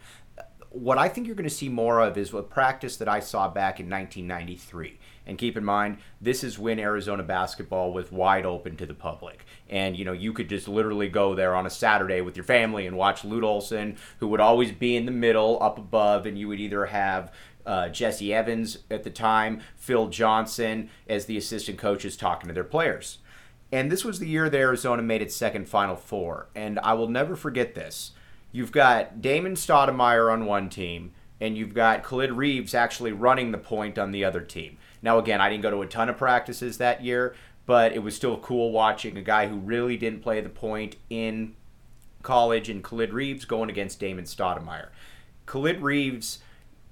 what 0.71 0.99
I 0.99 1.09
think 1.09 1.27
you're 1.27 1.37
going 1.37 1.49
to 1.49 1.55
see 1.55 1.69
more 1.69 2.01
of 2.01 2.19
is 2.19 2.35
a 2.35 2.43
practice 2.43 2.97
that 2.99 3.09
I 3.09 3.21
saw 3.21 3.49
back 3.49 3.81
in 3.81 3.89
1993. 3.89 4.99
And 5.27 5.37
keep 5.37 5.57
in 5.57 5.65
mind, 5.65 5.99
this 6.21 6.43
is 6.43 6.59
when 6.59 6.79
Arizona 6.79 7.23
basketball 7.23 7.93
was 7.93 8.11
wide 8.11 8.47
open 8.47 8.77
to 8.77 8.87
the 8.87 8.95
public. 8.95 9.45
And, 9.69 9.97
you 9.97 10.05
know, 10.05 10.13
you 10.13 10.33
could 10.33 10.49
just 10.49 10.69
literally 10.69 11.09
go 11.09 11.35
there 11.35 11.55
on 11.55 11.67
a 11.67 11.71
Saturday 11.71 12.21
with 12.21 12.37
your 12.37 12.45
family 12.45 12.87
and 12.87 12.97
watch 12.97 13.25
Lute 13.25 13.45
Olson, 13.45 13.97
who 14.21 14.29
would 14.29 14.41
always 14.41 14.73
be 14.73 14.97
in 14.97 15.05
the 15.05 15.13
middle, 15.13 15.63
up 15.63 15.79
above, 15.79 16.25
and 16.25 16.39
you 16.39 16.49
would 16.49 16.61
either 16.61 16.87
have 16.87 17.33
uh, 17.67 17.89
Jesse 17.91 18.33
Evans 18.33 18.79
at 18.91 19.05
the 19.05 19.11
time, 19.11 19.61
Phil 19.77 20.09
Johnson 20.09 20.89
as 21.07 21.27
the 21.27 21.37
assistant 21.37 21.79
coaches 21.79 22.17
talking 22.17 22.49
to 22.49 22.55
their 22.55 22.65
players. 22.65 23.19
And 23.71 23.93
this 23.93 24.05
was 24.05 24.19
the 24.19 24.29
year 24.29 24.49
that 24.49 24.59
Arizona 24.59 25.03
made 25.03 25.21
its 25.21 25.37
second 25.37 25.69
Final 25.69 25.97
Four. 25.97 26.49
And 26.55 26.79
I 26.79 26.95
will 26.95 27.09
never 27.09 27.37
forget 27.37 27.75
this. 27.75 28.13
You've 28.51 28.73
got 28.73 29.21
Damon 29.21 29.55
Stoudemire 29.55 30.33
on 30.33 30.47
one 30.47 30.69
team, 30.71 31.13
and 31.41 31.57
you've 31.57 31.75
got 31.75 32.03
Khalid 32.03 32.33
Reeves 32.33 32.75
actually 32.75 33.13
running 33.13 33.53
the 33.53 33.59
point 33.59 33.99
on 33.99 34.11
the 34.11 34.25
other 34.25 34.41
team. 34.41 34.79
Now, 35.03 35.19
again, 35.19 35.41
I 35.41 35.51
didn't 35.51 35.63
go 35.63 35.71
to 35.71 35.83
a 35.83 35.87
ton 35.87 36.09
of 36.09 36.17
practices 36.17 36.79
that 36.79 37.05
year, 37.05 37.35
but 37.67 37.93
it 37.93 38.03
was 38.03 38.17
still 38.17 38.39
cool 38.39 38.73
watching 38.73 39.17
a 39.17 39.23
guy 39.23 39.49
who 39.49 39.57
really 39.57 39.97
didn't 39.97 40.23
play 40.23 40.41
the 40.41 40.49
point 40.49 40.97
in 41.11 41.55
college 42.23 42.69
and 42.69 42.83
Khalid 42.83 43.13
Reeves 43.13 43.45
going 43.45 43.71
against 43.71 44.01
Damon 44.01 44.25
Stoudemire. 44.25 44.89
Khalid 45.47 45.83
Reeves 45.83 46.41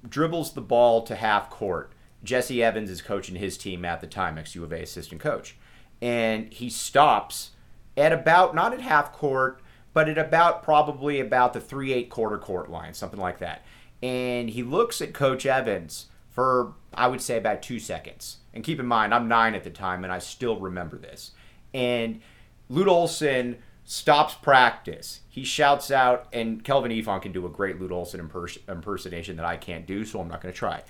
dribbles 0.08 0.52
the 0.52 0.60
ball 0.60 1.02
to 1.02 1.14
half 1.14 1.50
court. 1.50 1.92
Jesse 2.22 2.62
Evans 2.62 2.90
is 2.90 3.02
coaching 3.02 3.36
his 3.36 3.58
team 3.58 3.84
at 3.84 4.00
the 4.00 4.06
time, 4.06 4.38
ex 4.38 4.54
U 4.54 4.64
of 4.64 4.72
A 4.72 4.82
assistant 4.82 5.20
coach. 5.20 5.56
And 6.00 6.52
he 6.52 6.70
stops 6.70 7.50
at 7.96 8.12
about, 8.12 8.54
not 8.54 8.72
at 8.72 8.80
half 8.80 9.12
court, 9.12 9.60
but 9.96 10.10
at 10.10 10.18
about 10.18 10.62
probably 10.62 11.20
about 11.20 11.54
the 11.54 11.60
3 11.60 11.94
8 11.94 12.10
quarter 12.10 12.36
court 12.36 12.70
line, 12.70 12.92
something 12.92 13.18
like 13.18 13.38
that. 13.38 13.64
And 14.02 14.50
he 14.50 14.62
looks 14.62 15.00
at 15.00 15.14
Coach 15.14 15.46
Evans 15.46 16.08
for 16.28 16.74
I 16.92 17.08
would 17.08 17.22
say 17.22 17.38
about 17.38 17.62
two 17.62 17.78
seconds. 17.78 18.36
And 18.52 18.62
keep 18.62 18.78
in 18.78 18.84
mind, 18.84 19.14
I'm 19.14 19.26
nine 19.26 19.54
at 19.54 19.64
the 19.64 19.70
time, 19.70 20.04
and 20.04 20.12
I 20.12 20.18
still 20.18 20.60
remember 20.60 20.98
this. 20.98 21.30
And 21.72 22.20
Lute 22.68 22.88
Olson 22.88 23.56
stops 23.86 24.34
practice. 24.34 25.20
He 25.30 25.44
shouts 25.44 25.90
out, 25.90 26.26
and 26.30 26.62
Kelvin 26.62 26.92
Eafon 26.92 27.22
can 27.22 27.32
do 27.32 27.46
a 27.46 27.48
great 27.48 27.80
Lute 27.80 27.90
Olson 27.90 28.20
impers- 28.20 28.58
impersonation 28.68 29.36
that 29.36 29.46
I 29.46 29.56
can't 29.56 29.86
do, 29.86 30.04
so 30.04 30.20
I'm 30.20 30.28
not 30.28 30.42
going 30.42 30.52
to 30.52 30.58
try. 30.58 30.82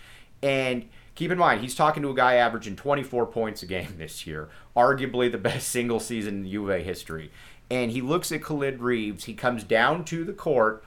And 0.43 0.89
keep 1.15 1.31
in 1.31 1.39
mind, 1.39 1.61
he's 1.61 1.75
talking 1.75 2.03
to 2.03 2.11
a 2.11 2.15
guy 2.15 2.35
averaging 2.35 2.75
24 2.75 3.27
points 3.27 3.63
a 3.63 3.67
game 3.67 3.95
this 3.99 4.27
year, 4.27 4.49
arguably 4.77 5.31
the 5.31 5.39
best 5.39 5.69
single 5.69 6.01
season 6.01 6.39
in 6.39 6.47
U 6.47 6.65
of 6.65 6.71
A 6.71 6.83
history. 6.83 7.31
And 7.71 7.91
he 7.91 8.01
looks 8.01 8.31
at 8.31 8.43
Khalid 8.43 8.81
Reeves. 8.81 9.25
He 9.25 9.35
comes 9.35 9.65
down 9.65 10.05
to 10.07 10.25
the 10.25 10.33
court, 10.33 10.85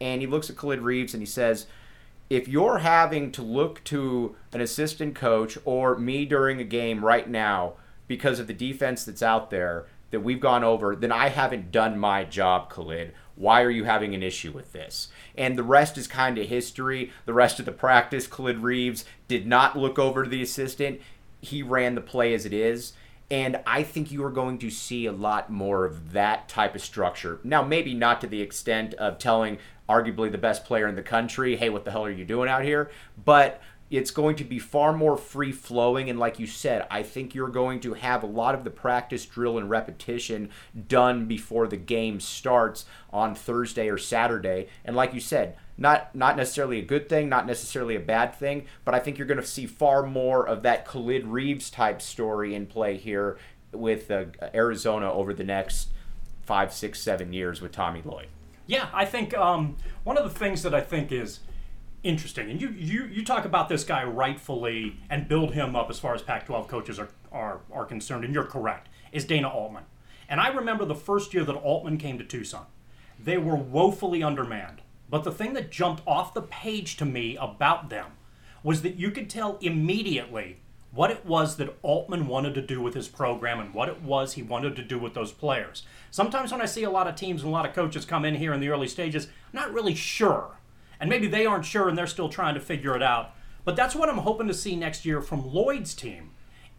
and 0.00 0.20
he 0.20 0.26
looks 0.26 0.48
at 0.48 0.56
Khalid 0.56 0.80
Reeves 0.80 1.12
and 1.14 1.22
he 1.22 1.26
says, 1.26 1.66
if 2.30 2.46
you're 2.46 2.78
having 2.78 3.32
to 3.32 3.42
look 3.42 3.82
to 3.84 4.36
an 4.52 4.60
assistant 4.60 5.14
coach 5.14 5.56
or 5.64 5.96
me 5.96 6.26
during 6.26 6.60
a 6.60 6.64
game 6.64 7.04
right 7.04 7.28
now 7.28 7.74
because 8.06 8.38
of 8.38 8.46
the 8.46 8.52
defense 8.52 9.04
that's 9.04 9.22
out 9.22 9.50
there 9.50 9.86
that 10.10 10.20
we've 10.20 10.40
gone 10.40 10.62
over, 10.62 10.94
then 10.94 11.12
I 11.12 11.28
haven't 11.28 11.72
done 11.72 11.98
my 11.98 12.24
job, 12.24 12.70
Khalid. 12.70 13.12
Why 13.34 13.62
are 13.62 13.70
you 13.70 13.84
having 13.84 14.14
an 14.14 14.22
issue 14.22 14.52
with 14.52 14.72
this? 14.72 15.08
And 15.36 15.56
the 15.56 15.62
rest 15.62 15.96
is 15.96 16.06
kind 16.06 16.36
of 16.38 16.48
history. 16.48 17.12
The 17.24 17.32
rest 17.32 17.60
of 17.60 17.66
the 17.66 17.72
practice, 17.72 18.26
Khalid 18.26 18.58
Reeves 18.58 19.04
did 19.26 19.46
not 19.46 19.78
look 19.78 19.98
over 19.98 20.24
to 20.24 20.30
the 20.30 20.42
assistant. 20.42 21.00
He 21.40 21.62
ran 21.62 21.94
the 21.94 22.00
play 22.00 22.34
as 22.34 22.44
it 22.44 22.52
is. 22.52 22.92
And 23.30 23.60
I 23.66 23.82
think 23.82 24.10
you 24.10 24.24
are 24.24 24.30
going 24.30 24.58
to 24.58 24.70
see 24.70 25.04
a 25.06 25.12
lot 25.12 25.50
more 25.50 25.84
of 25.84 26.12
that 26.12 26.48
type 26.48 26.74
of 26.74 26.80
structure. 26.80 27.40
Now, 27.44 27.62
maybe 27.62 27.92
not 27.92 28.22
to 28.22 28.26
the 28.26 28.40
extent 28.40 28.94
of 28.94 29.18
telling 29.18 29.58
arguably 29.88 30.32
the 30.32 30.38
best 30.38 30.64
player 30.64 30.86
in 30.86 30.94
the 30.94 31.02
country, 31.02 31.56
hey, 31.56 31.68
what 31.68 31.84
the 31.84 31.90
hell 31.90 32.04
are 32.04 32.10
you 32.10 32.24
doing 32.24 32.48
out 32.48 32.62
here? 32.62 32.90
But 33.22 33.60
it's 33.90 34.10
going 34.10 34.36
to 34.36 34.44
be 34.44 34.58
far 34.58 34.92
more 34.92 35.16
free 35.16 35.52
flowing. 35.52 36.10
And 36.10 36.18
like 36.18 36.38
you 36.38 36.46
said, 36.46 36.86
I 36.90 37.02
think 37.02 37.34
you're 37.34 37.48
going 37.48 37.80
to 37.80 37.94
have 37.94 38.22
a 38.22 38.26
lot 38.26 38.54
of 38.54 38.64
the 38.64 38.70
practice, 38.70 39.24
drill, 39.24 39.58
and 39.58 39.70
repetition 39.70 40.50
done 40.88 41.26
before 41.26 41.66
the 41.66 41.76
game 41.76 42.20
starts 42.20 42.84
on 43.12 43.34
Thursday 43.34 43.88
or 43.88 43.98
Saturday. 43.98 44.68
And 44.84 44.94
like 44.94 45.14
you 45.14 45.20
said, 45.20 45.56
not 45.78 46.14
not 46.14 46.36
necessarily 46.36 46.80
a 46.80 46.84
good 46.84 47.08
thing, 47.08 47.28
not 47.28 47.46
necessarily 47.46 47.96
a 47.96 48.00
bad 48.00 48.34
thing, 48.34 48.66
but 48.84 48.94
I 48.94 48.98
think 48.98 49.16
you're 49.16 49.26
going 49.26 49.40
to 49.40 49.46
see 49.46 49.66
far 49.66 50.02
more 50.02 50.46
of 50.46 50.62
that 50.62 50.84
Khalid 50.84 51.26
Reeves 51.26 51.70
type 51.70 52.02
story 52.02 52.54
in 52.54 52.66
play 52.66 52.96
here 52.96 53.38
with 53.72 54.10
uh, 54.10 54.24
Arizona 54.54 55.12
over 55.12 55.32
the 55.32 55.44
next 55.44 55.88
five, 56.42 56.72
six, 56.72 57.00
seven 57.00 57.32
years 57.32 57.60
with 57.60 57.72
Tommy 57.72 58.02
Lloyd. 58.04 58.26
Yeah, 58.66 58.88
I 58.92 59.04
think 59.04 59.36
um, 59.36 59.76
one 60.04 60.18
of 60.18 60.24
the 60.24 60.38
things 60.38 60.62
that 60.62 60.74
I 60.74 60.80
think 60.80 61.12
is 61.12 61.40
interesting, 62.02 62.50
and 62.50 62.60
you, 62.60 62.70
you, 62.70 63.04
you 63.06 63.24
talk 63.24 63.44
about 63.44 63.68
this 63.68 63.84
guy 63.84 64.04
rightfully 64.04 64.96
and 65.10 65.28
build 65.28 65.54
him 65.54 65.74
up 65.74 65.90
as 65.90 65.98
far 65.98 66.14
as 66.14 66.22
Pac 66.22 66.46
12 66.46 66.68
coaches 66.68 66.98
are, 66.98 67.08
are, 67.32 67.60
are 67.72 67.84
concerned, 67.84 68.24
and 68.24 68.34
you're 68.34 68.44
correct, 68.44 68.88
is 69.12 69.24
Dana 69.24 69.48
Altman. 69.48 69.84
And 70.28 70.40
I 70.40 70.48
remember 70.48 70.84
the 70.84 70.94
first 70.94 71.32
year 71.32 71.44
that 71.44 71.54
Altman 71.54 71.98
came 71.98 72.18
to 72.18 72.24
Tucson, 72.24 72.66
they 73.18 73.38
were 73.38 73.56
woefully 73.56 74.22
undermanned. 74.22 74.82
But 75.10 75.24
the 75.24 75.32
thing 75.32 75.54
that 75.54 75.70
jumped 75.70 76.02
off 76.06 76.34
the 76.34 76.42
page 76.42 76.96
to 76.98 77.04
me 77.04 77.36
about 77.36 77.88
them 77.88 78.12
was 78.62 78.82
that 78.82 78.96
you 78.96 79.10
could 79.10 79.30
tell 79.30 79.58
immediately 79.60 80.58
what 80.90 81.10
it 81.10 81.24
was 81.24 81.56
that 81.56 81.76
Altman 81.82 82.26
wanted 82.26 82.54
to 82.54 82.62
do 82.62 82.80
with 82.80 82.94
his 82.94 83.08
program 83.08 83.60
and 83.60 83.74
what 83.74 83.88
it 83.88 84.02
was 84.02 84.34
he 84.34 84.42
wanted 84.42 84.74
to 84.76 84.82
do 84.82 84.98
with 84.98 85.14
those 85.14 85.32
players. 85.32 85.84
Sometimes 86.10 86.50
when 86.50 86.60
I 86.60 86.66
see 86.66 86.82
a 86.82 86.90
lot 86.90 87.06
of 87.06 87.14
teams 87.14 87.42
and 87.42 87.50
a 87.50 87.52
lot 87.52 87.66
of 87.66 87.74
coaches 87.74 88.04
come 88.04 88.24
in 88.24 88.34
here 88.34 88.52
in 88.52 88.60
the 88.60 88.68
early 88.68 88.88
stages, 88.88 89.26
I'm 89.26 89.60
not 89.60 89.72
really 89.72 89.94
sure. 89.94 90.56
And 91.00 91.08
maybe 91.08 91.26
they 91.26 91.46
aren't 91.46 91.64
sure 91.64 91.88
and 91.88 91.96
they're 91.96 92.06
still 92.06 92.28
trying 92.28 92.54
to 92.54 92.60
figure 92.60 92.96
it 92.96 93.02
out. 93.02 93.34
But 93.64 93.76
that's 93.76 93.94
what 93.94 94.08
I'm 94.08 94.18
hoping 94.18 94.48
to 94.48 94.54
see 94.54 94.76
next 94.76 95.04
year 95.04 95.20
from 95.20 95.52
Lloyd's 95.52 95.94
team 95.94 96.30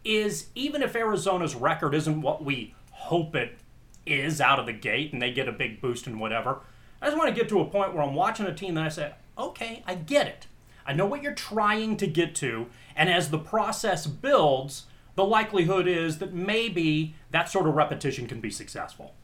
is 0.04 0.48
even 0.54 0.82
if 0.82 0.96
Arizona's 0.96 1.54
record 1.54 1.94
isn't 1.94 2.22
what 2.22 2.44
we 2.44 2.74
hope 2.90 3.34
it 3.34 3.58
is 4.06 4.40
out 4.40 4.58
of 4.58 4.66
the 4.66 4.72
gate 4.72 5.12
and 5.12 5.20
they 5.20 5.30
get 5.30 5.48
a 5.48 5.52
big 5.52 5.80
boost 5.80 6.06
and 6.06 6.20
whatever, 6.20 6.60
I 7.00 7.06
just 7.06 7.16
want 7.16 7.28
to 7.28 7.40
get 7.40 7.48
to 7.50 7.60
a 7.60 7.64
point 7.64 7.94
where 7.94 8.02
I'm 8.02 8.14
watching 8.14 8.46
a 8.46 8.54
team 8.54 8.74
that 8.74 8.84
I 8.84 8.88
say, 8.88 9.12
okay, 9.38 9.82
I 9.86 9.94
get 9.94 10.26
it. 10.26 10.46
I 10.86 10.92
know 10.92 11.06
what 11.06 11.22
you're 11.22 11.34
trying 11.34 11.96
to 11.98 12.06
get 12.06 12.34
to, 12.36 12.66
and 12.96 13.08
as 13.08 13.30
the 13.30 13.38
process 13.38 14.06
builds, 14.06 14.86
the 15.14 15.24
likelihood 15.24 15.86
is 15.86 16.18
that 16.18 16.32
maybe 16.32 17.14
that 17.30 17.48
sort 17.48 17.66
of 17.66 17.74
repetition 17.74 18.26
can 18.26 18.40
be 18.40 18.50
successful. 18.50 19.14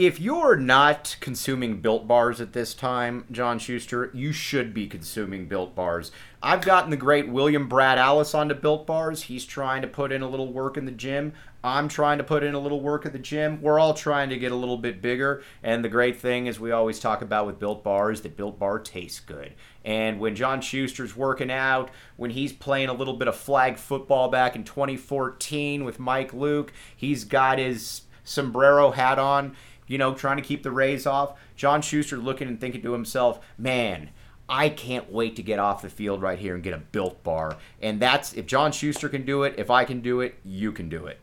If 0.00 0.18
you're 0.18 0.56
not 0.56 1.18
consuming 1.20 1.82
built 1.82 2.08
bars 2.08 2.40
at 2.40 2.54
this 2.54 2.72
time, 2.72 3.26
John 3.30 3.58
Schuster, 3.58 4.10
you 4.14 4.32
should 4.32 4.72
be 4.72 4.86
consuming 4.86 5.46
built 5.46 5.74
bars. 5.74 6.10
I've 6.42 6.64
gotten 6.64 6.88
the 6.88 6.96
great 6.96 7.28
William 7.28 7.68
Brad 7.68 7.98
Allis 7.98 8.34
onto 8.34 8.54
built 8.54 8.86
bars. 8.86 9.24
He's 9.24 9.44
trying 9.44 9.82
to 9.82 9.88
put 9.88 10.10
in 10.10 10.22
a 10.22 10.26
little 10.26 10.54
work 10.54 10.78
in 10.78 10.86
the 10.86 10.90
gym. 10.90 11.34
I'm 11.62 11.86
trying 11.86 12.16
to 12.16 12.24
put 12.24 12.42
in 12.42 12.54
a 12.54 12.58
little 12.58 12.80
work 12.80 13.04
at 13.04 13.12
the 13.12 13.18
gym. 13.18 13.60
We're 13.60 13.78
all 13.78 13.92
trying 13.92 14.30
to 14.30 14.38
get 14.38 14.52
a 14.52 14.56
little 14.56 14.78
bit 14.78 15.02
bigger. 15.02 15.42
And 15.62 15.84
the 15.84 15.90
great 15.90 16.18
thing 16.18 16.46
is, 16.46 16.58
we 16.58 16.72
always 16.72 16.98
talk 16.98 17.20
about 17.20 17.44
with 17.44 17.58
Built 17.58 17.84
bars 17.84 18.22
that 18.22 18.38
Built 18.38 18.58
Bar 18.58 18.78
tastes 18.78 19.20
good. 19.20 19.52
And 19.84 20.18
when 20.18 20.34
John 20.34 20.62
Schuster's 20.62 21.14
working 21.14 21.50
out, 21.50 21.90
when 22.16 22.30
he's 22.30 22.54
playing 22.54 22.88
a 22.88 22.94
little 22.94 23.18
bit 23.18 23.28
of 23.28 23.36
flag 23.36 23.76
football 23.76 24.30
back 24.30 24.56
in 24.56 24.64
2014 24.64 25.84
with 25.84 25.98
Mike 25.98 26.32
Luke, 26.32 26.72
he's 26.96 27.24
got 27.24 27.58
his 27.58 28.04
sombrero 28.24 28.92
hat 28.92 29.18
on, 29.18 29.56
you 29.90 29.98
know, 29.98 30.14
trying 30.14 30.36
to 30.36 30.42
keep 30.42 30.62
the 30.62 30.70
rays 30.70 31.04
off. 31.04 31.36
John 31.56 31.82
Schuster 31.82 32.16
looking 32.16 32.46
and 32.46 32.60
thinking 32.60 32.80
to 32.82 32.92
himself, 32.92 33.40
man, 33.58 34.10
I 34.48 34.68
can't 34.68 35.10
wait 35.10 35.34
to 35.34 35.42
get 35.42 35.58
off 35.58 35.82
the 35.82 35.90
field 35.90 36.22
right 36.22 36.38
here 36.38 36.54
and 36.54 36.62
get 36.62 36.72
a 36.72 36.78
built 36.78 37.24
bar. 37.24 37.56
And 37.82 37.98
that's 37.98 38.32
if 38.34 38.46
John 38.46 38.70
Schuster 38.70 39.08
can 39.08 39.26
do 39.26 39.42
it, 39.42 39.56
if 39.58 39.68
I 39.68 39.84
can 39.84 40.00
do 40.00 40.20
it, 40.20 40.36
you 40.44 40.70
can 40.70 40.88
do 40.88 41.06
it. 41.06 41.18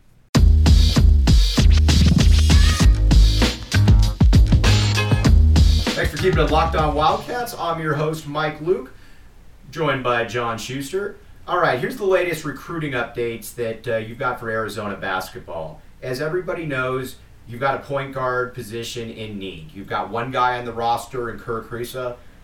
Thanks 5.95 6.11
for 6.11 6.17
keeping 6.17 6.39
it 6.39 6.51
locked 6.51 6.75
on 6.75 6.93
Wildcats. 6.93 7.55
I'm 7.57 7.81
your 7.81 7.93
host, 7.93 8.27
Mike 8.27 8.59
Luke, 8.59 8.91
joined 9.71 10.03
by 10.03 10.25
John 10.25 10.57
Schuster. 10.57 11.15
All 11.47 11.57
right, 11.57 11.79
here's 11.79 11.95
the 11.95 12.05
latest 12.05 12.43
recruiting 12.43 12.91
updates 12.91 13.55
that 13.55 13.87
uh, 13.87 13.95
you've 13.95 14.19
got 14.19 14.41
for 14.41 14.49
Arizona 14.49 14.97
basketball. 14.97 15.81
As 16.01 16.19
everybody 16.19 16.65
knows, 16.65 17.15
you've 17.47 17.59
got 17.59 17.75
a 17.75 17.79
point 17.79 18.13
guard 18.13 18.53
position 18.53 19.09
in 19.09 19.39
need. 19.39 19.71
You've 19.73 19.87
got 19.87 20.09
one 20.09 20.31
guy 20.31 20.57
on 20.57 20.65
the 20.65 20.73
roster 20.73 21.29
in 21.29 21.39
Kirk. 21.39 21.69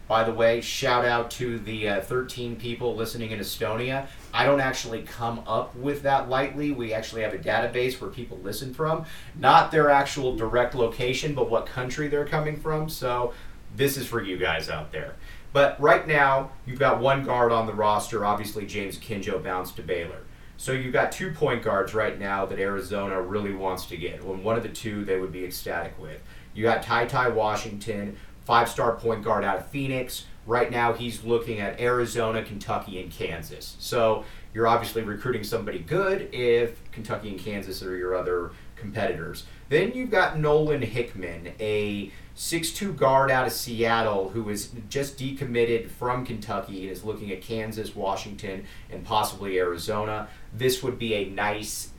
By 0.08 0.24
the 0.24 0.34
way, 0.34 0.60
shout 0.62 1.06
out 1.06 1.32
to 1.32 1.60
the 1.60 1.88
uh, 1.88 2.02
13 2.02 2.58
people 2.58 2.96
listening 2.96 3.32
in 3.32 3.40
Estonia. 3.40 4.08
I 4.34 4.46
don't 4.46 4.60
actually 4.60 5.04
come 5.04 5.42
up 5.48 5.76
with 5.76 6.04
that 6.04 6.30
lightly. 6.30 6.72
We 6.72 6.94
actually 6.94 7.22
have 7.22 7.34
a 7.34 7.38
database 7.38 8.00
where 8.02 8.10
people 8.10 8.38
listen 8.44 8.74
from, 8.74 9.06
not 9.40 9.72
their 9.72 9.90
actual 9.90 10.36
direct 10.36 10.76
location, 10.76 11.34
but 11.34 11.50
what 11.50 11.66
country 11.66 12.10
they're 12.10 12.28
coming 12.28 12.58
from. 12.58 12.90
So 12.90 13.34
this 13.76 13.98
is 13.98 14.06
for 14.06 14.22
you 14.22 14.38
guys 14.38 14.70
out 14.70 14.92
there. 14.92 15.16
But 15.54 15.80
right 15.80 16.06
now, 16.08 16.52
you've 16.66 16.80
got 16.80 17.00
one 17.00 17.24
guard 17.24 17.52
on 17.52 17.66
the 17.66 17.74
roster. 17.74 18.26
Obviously, 18.26 18.66
James 18.66 18.98
Akinjo 18.98 19.42
bounced 19.42 19.78
to 19.78 19.84
Baylor. 19.84 20.24
So 20.58 20.72
you've 20.72 20.94
got 20.94 21.12
two 21.12 21.32
point 21.32 21.64
guards 21.64 21.94
right 21.94 22.18
now 22.18 22.46
that 22.46 22.60
Arizona 22.60 23.22
really 23.22 23.54
wants 23.54 23.86
to 23.88 23.98
get. 23.98 24.24
When 24.24 24.44
one 24.44 24.56
of 24.56 24.64
the 24.64 24.70
two 24.70 25.04
they 25.04 25.20
would 25.20 25.32
be 25.32 25.46
ecstatic 25.46 26.00
with. 26.00 26.22
You 26.54 26.64
got 26.64 26.84
Ty 26.84 27.06
Ty 27.06 27.30
Washington, 27.30 28.18
five 28.46 28.70
star 28.70 28.96
point 28.96 29.24
guard 29.24 29.44
out 29.44 29.58
of 29.58 29.68
Phoenix. 29.68 30.26
Right 30.46 30.70
now, 30.70 30.92
he's 30.92 31.24
looking 31.24 31.62
at 31.62 31.80
Arizona, 31.80 32.44
Kentucky, 32.44 33.02
and 33.02 33.10
Kansas. 33.10 33.78
So 33.80 34.26
you're 34.54 34.68
obviously 34.68 35.02
recruiting 35.02 35.44
somebody 35.44 35.80
good 35.80 36.34
if 36.34 36.92
Kentucky 36.92 37.30
and 37.30 37.40
Kansas 37.40 37.82
are 37.82 37.96
your 37.96 38.14
other 38.14 38.52
competitors. 38.84 39.46
Then 39.70 39.94
you've 39.96 40.12
got 40.12 40.38
Nolan 40.38 40.84
Hickman, 40.84 41.54
a 41.60 42.12
6'2 42.36 42.96
guard 42.96 43.32
out 43.32 43.48
of 43.48 43.54
Seattle 43.54 44.30
who 44.30 44.50
is 44.50 44.72
just 44.90 45.18
decommitted 45.18 45.90
from 45.90 46.26
Kentucky 46.26 46.84
and 46.84 46.92
is 46.92 47.04
looking 47.04 47.32
at 47.32 47.42
Kansas, 47.42 47.96
Washington, 47.96 48.66
and 48.92 49.04
possibly 49.06 49.58
Arizona. 49.58 50.28
This 50.54 50.84
would 50.84 51.00
be 51.00 51.16
a 51.16 51.30
nice 51.30 51.92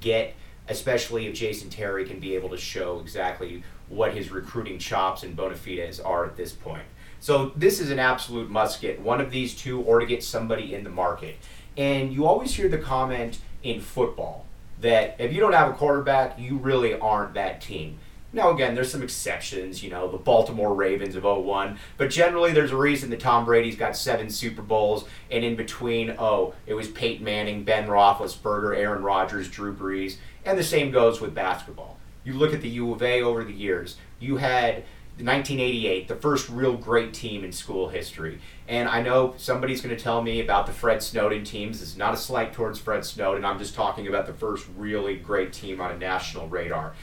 get, 0.00 0.34
especially 0.68 1.26
if 1.26 1.34
Jason 1.34 1.70
Terry 1.70 2.04
can 2.04 2.18
be 2.18 2.34
able 2.34 2.50
to 2.50 2.58
show 2.58 3.00
exactly 3.00 3.62
what 3.88 4.14
his 4.14 4.30
recruiting 4.30 4.78
chops 4.78 5.22
and 5.22 5.36
bona 5.36 5.54
fides 5.54 6.00
are 6.00 6.26
at 6.26 6.36
this 6.36 6.52
point. 6.52 6.84
So 7.20 7.52
this 7.54 7.78
is 7.78 7.90
an 7.90 8.00
absolute 8.00 8.50
must 8.50 8.80
get. 8.80 9.00
One 9.00 9.20
of 9.20 9.30
these 9.30 9.54
two, 9.54 9.80
or 9.82 10.00
to 10.00 10.06
get 10.06 10.24
somebody 10.24 10.74
in 10.74 10.82
the 10.82 10.90
market. 10.90 11.36
And 11.76 12.12
you 12.12 12.26
always 12.26 12.54
hear 12.54 12.68
the 12.68 12.78
comment 12.78 13.38
in 13.62 13.80
football 13.80 14.46
that 14.82 15.16
if 15.18 15.32
you 15.32 15.40
don't 15.40 15.52
have 15.52 15.70
a 15.70 15.74
quarterback, 15.74 16.38
you 16.38 16.58
really 16.58 16.98
aren't 16.98 17.34
that 17.34 17.60
team. 17.60 17.98
Now, 18.34 18.50
again, 18.50 18.74
there's 18.74 18.90
some 18.90 19.02
exceptions, 19.02 19.82
you 19.82 19.90
know, 19.90 20.10
the 20.10 20.16
Baltimore 20.16 20.74
Ravens 20.74 21.16
of 21.16 21.24
01, 21.24 21.78
but 21.98 22.08
generally 22.08 22.52
there's 22.52 22.70
a 22.70 22.76
reason 22.76 23.10
that 23.10 23.20
Tom 23.20 23.44
Brady's 23.44 23.76
got 23.76 23.94
seven 23.94 24.30
Super 24.30 24.62
Bowls, 24.62 25.04
and 25.30 25.44
in 25.44 25.54
between, 25.54 26.14
oh, 26.18 26.54
it 26.66 26.72
was 26.72 26.88
Peyton 26.88 27.24
Manning, 27.24 27.62
Ben 27.64 27.86
Roethlisberger, 27.86 28.74
Aaron 28.74 29.02
Rodgers, 29.02 29.50
Drew 29.50 29.74
Brees, 29.74 30.16
and 30.46 30.58
the 30.58 30.64
same 30.64 30.90
goes 30.90 31.20
with 31.20 31.34
basketball. 31.34 31.98
You 32.24 32.32
look 32.32 32.54
at 32.54 32.62
the 32.62 32.70
U 32.70 32.92
of 32.92 33.02
A 33.02 33.20
over 33.22 33.44
the 33.44 33.52
years, 33.52 33.96
you 34.18 34.38
had 34.38 34.84
1988, 35.24 36.08
the 36.08 36.16
first 36.16 36.48
real 36.48 36.76
great 36.76 37.14
team 37.14 37.44
in 37.44 37.52
school 37.52 37.88
history. 37.88 38.40
And 38.68 38.88
I 38.88 39.02
know 39.02 39.34
somebody's 39.36 39.80
going 39.80 39.96
to 39.96 40.02
tell 40.02 40.22
me 40.22 40.40
about 40.40 40.66
the 40.66 40.72
Fred 40.72 41.02
Snowden 41.02 41.44
teams. 41.44 41.82
It's 41.82 41.96
not 41.96 42.14
a 42.14 42.16
slight 42.16 42.52
towards 42.52 42.78
Fred 42.78 43.04
Snowden. 43.04 43.44
I'm 43.44 43.58
just 43.58 43.74
talking 43.74 44.08
about 44.08 44.26
the 44.26 44.32
first 44.32 44.66
really 44.76 45.16
great 45.16 45.52
team 45.52 45.80
on 45.80 45.92
a 45.92 45.98
national 45.98 46.48
radar. 46.48 46.94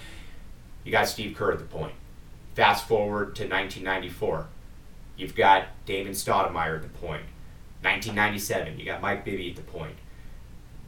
You 0.83 0.91
got 0.91 1.07
Steve 1.07 1.35
Kerr 1.35 1.51
at 1.51 1.59
the 1.59 1.65
point. 1.65 1.93
Fast 2.55 2.87
forward 2.87 3.35
to 3.35 3.43
1994. 3.43 4.47
You've 5.17 5.35
got 5.35 5.67
Damon 5.85 6.13
Stoudemire 6.13 6.75
at 6.75 6.81
the 6.81 6.89
point. 6.89 7.23
1997, 7.81 8.79
you 8.79 8.85
got 8.85 9.01
Mike 9.01 9.23
Bibby 9.23 9.49
at 9.49 9.55
the 9.55 9.61
point. 9.61 9.95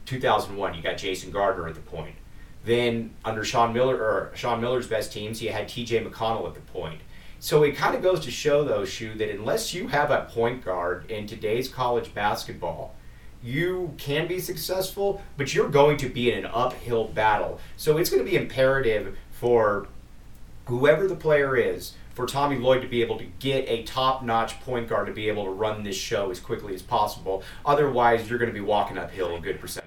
2001, 0.06 0.74
you 0.74 0.82
got 0.82 0.98
Jason 0.98 1.30
Gardner 1.30 1.68
at 1.68 1.74
the 1.74 1.80
point. 1.80 2.16
Then 2.64 3.14
under 3.24 3.44
Sean 3.44 3.72
Miller 3.72 3.96
or 3.96 4.32
Sean 4.34 4.60
Miller's 4.60 4.86
best 4.86 5.12
teams, 5.12 5.42
you 5.42 5.50
had 5.50 5.68
T.J. 5.68 6.04
McConnell 6.04 6.46
at 6.46 6.54
the 6.54 6.60
point. 6.60 7.00
So 7.42 7.64
it 7.64 7.74
kind 7.74 7.96
of 7.96 8.02
goes 8.04 8.20
to 8.20 8.30
show, 8.30 8.62
though, 8.62 8.84
Shu, 8.84 9.14
that 9.14 9.28
unless 9.28 9.74
you 9.74 9.88
have 9.88 10.12
a 10.12 10.28
point 10.30 10.64
guard 10.64 11.10
in 11.10 11.26
today's 11.26 11.68
college 11.68 12.14
basketball, 12.14 12.94
you 13.42 13.94
can 13.98 14.28
be 14.28 14.38
successful, 14.38 15.20
but 15.36 15.52
you're 15.52 15.68
going 15.68 15.96
to 15.96 16.08
be 16.08 16.30
in 16.30 16.44
an 16.44 16.50
uphill 16.54 17.08
battle. 17.08 17.58
So 17.76 17.98
it's 17.98 18.10
going 18.10 18.24
to 18.24 18.30
be 18.30 18.36
imperative 18.36 19.18
for 19.32 19.88
whoever 20.66 21.08
the 21.08 21.16
player 21.16 21.56
is 21.56 21.94
for 22.14 22.26
Tommy 22.26 22.58
Lloyd 22.58 22.80
to 22.82 22.88
be 22.88 23.02
able 23.02 23.18
to 23.18 23.26
get 23.40 23.68
a 23.68 23.82
top 23.82 24.22
notch 24.22 24.60
point 24.60 24.88
guard 24.88 25.08
to 25.08 25.12
be 25.12 25.26
able 25.28 25.42
to 25.46 25.50
run 25.50 25.82
this 25.82 25.96
show 25.96 26.30
as 26.30 26.38
quickly 26.38 26.76
as 26.76 26.82
possible. 26.82 27.42
Otherwise, 27.66 28.30
you're 28.30 28.38
going 28.38 28.52
to 28.52 28.54
be 28.54 28.64
walking 28.64 28.98
uphill 28.98 29.34
a 29.34 29.40
good 29.40 29.60
percentage. 29.60 29.81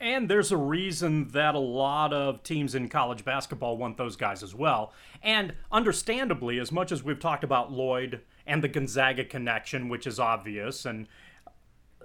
And 0.00 0.28
there's 0.28 0.52
a 0.52 0.56
reason 0.56 1.28
that 1.28 1.54
a 1.54 1.60
lot 1.60 2.12
of 2.12 2.42
teams 2.42 2.74
in 2.74 2.88
college 2.88 3.24
basketball 3.24 3.76
want 3.76 3.96
those 3.96 4.16
guys 4.16 4.42
as 4.42 4.54
well. 4.54 4.92
And 5.22 5.54
understandably, 5.72 6.58
as 6.58 6.70
much 6.72 6.92
as 6.92 7.02
we've 7.02 7.20
talked 7.20 7.44
about 7.44 7.72
Lloyd 7.72 8.20
and 8.46 8.62
the 8.62 8.68
Gonzaga 8.68 9.24
connection, 9.24 9.88
which 9.88 10.06
is 10.06 10.18
obvious, 10.18 10.84
and 10.84 11.06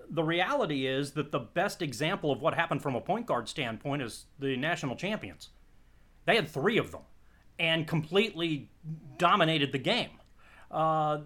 the 0.10 0.24
reality 0.24 0.88
is 0.88 1.12
that 1.12 1.31
the 1.31 1.39
best 1.39 1.81
example 1.81 2.31
of 2.31 2.41
what 2.41 2.53
happened 2.53 2.81
from 2.81 2.96
a 2.96 3.01
point 3.01 3.25
guard 3.25 3.48
standpoint 3.48 4.01
is 4.01 4.25
the 4.39 4.55
national 4.58 4.96
champions. 4.96 5.50
They 6.25 6.36
had 6.36 6.48
three 6.48 6.77
of 6.77 6.91
them 6.91 7.01
and 7.58 7.88
completely 7.88 8.69
dominated 9.17 9.72
the 9.72 9.77
game. 9.79 10.12
Uh, 10.72 11.19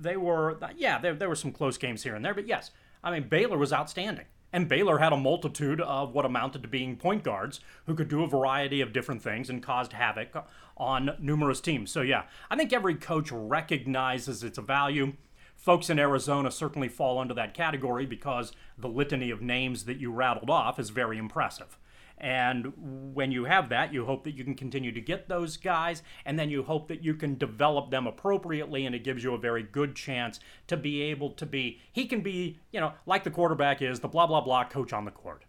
they 0.00 0.16
were, 0.16 0.58
yeah, 0.76 0.98
there, 0.98 1.14
there 1.14 1.28
were 1.28 1.34
some 1.34 1.52
close 1.52 1.76
games 1.76 2.02
here 2.02 2.14
and 2.14 2.24
there, 2.24 2.34
but 2.34 2.46
yes, 2.46 2.70
I 3.02 3.10
mean, 3.10 3.28
Baylor 3.28 3.58
was 3.58 3.72
outstanding. 3.72 4.26
And 4.52 4.68
Baylor 4.68 4.98
had 4.98 5.12
a 5.12 5.16
multitude 5.16 5.80
of 5.80 6.14
what 6.14 6.24
amounted 6.24 6.62
to 6.62 6.68
being 6.68 6.96
point 6.96 7.22
guards 7.22 7.60
who 7.86 7.94
could 7.94 8.08
do 8.08 8.22
a 8.22 8.28
variety 8.28 8.80
of 8.80 8.92
different 8.92 9.22
things 9.22 9.50
and 9.50 9.62
caused 9.62 9.92
havoc 9.92 10.46
on 10.76 11.16
numerous 11.18 11.60
teams. 11.60 11.90
So, 11.90 12.00
yeah, 12.00 12.24
I 12.50 12.56
think 12.56 12.72
every 12.72 12.94
coach 12.94 13.30
recognizes 13.30 14.42
its 14.42 14.58
value. 14.58 15.14
Folks 15.54 15.90
in 15.90 15.98
Arizona 15.98 16.50
certainly 16.50 16.88
fall 16.88 17.18
under 17.18 17.34
that 17.34 17.52
category 17.52 18.06
because 18.06 18.52
the 18.78 18.88
litany 18.88 19.30
of 19.30 19.42
names 19.42 19.84
that 19.84 19.98
you 19.98 20.10
rattled 20.12 20.48
off 20.48 20.78
is 20.78 20.90
very 20.90 21.18
impressive. 21.18 21.76
And 22.20 22.72
when 23.14 23.30
you 23.30 23.44
have 23.44 23.68
that, 23.68 23.92
you 23.92 24.04
hope 24.04 24.24
that 24.24 24.34
you 24.34 24.44
can 24.44 24.56
continue 24.56 24.90
to 24.92 25.00
get 25.00 25.28
those 25.28 25.56
guys, 25.56 26.02
and 26.24 26.38
then 26.38 26.50
you 26.50 26.64
hope 26.64 26.88
that 26.88 27.04
you 27.04 27.14
can 27.14 27.38
develop 27.38 27.90
them 27.90 28.06
appropriately, 28.06 28.86
and 28.86 28.94
it 28.94 29.04
gives 29.04 29.22
you 29.22 29.34
a 29.34 29.38
very 29.38 29.62
good 29.62 29.94
chance 29.94 30.40
to 30.66 30.76
be 30.76 31.02
able 31.02 31.30
to 31.30 31.46
be. 31.46 31.80
He 31.92 32.06
can 32.06 32.20
be, 32.20 32.58
you 32.72 32.80
know, 32.80 32.92
like 33.06 33.22
the 33.22 33.30
quarterback 33.30 33.80
is, 33.82 34.00
the 34.00 34.08
blah, 34.08 34.26
blah, 34.26 34.40
blah 34.40 34.64
coach 34.64 34.92
on 34.92 35.04
the 35.04 35.10
court. 35.12 35.44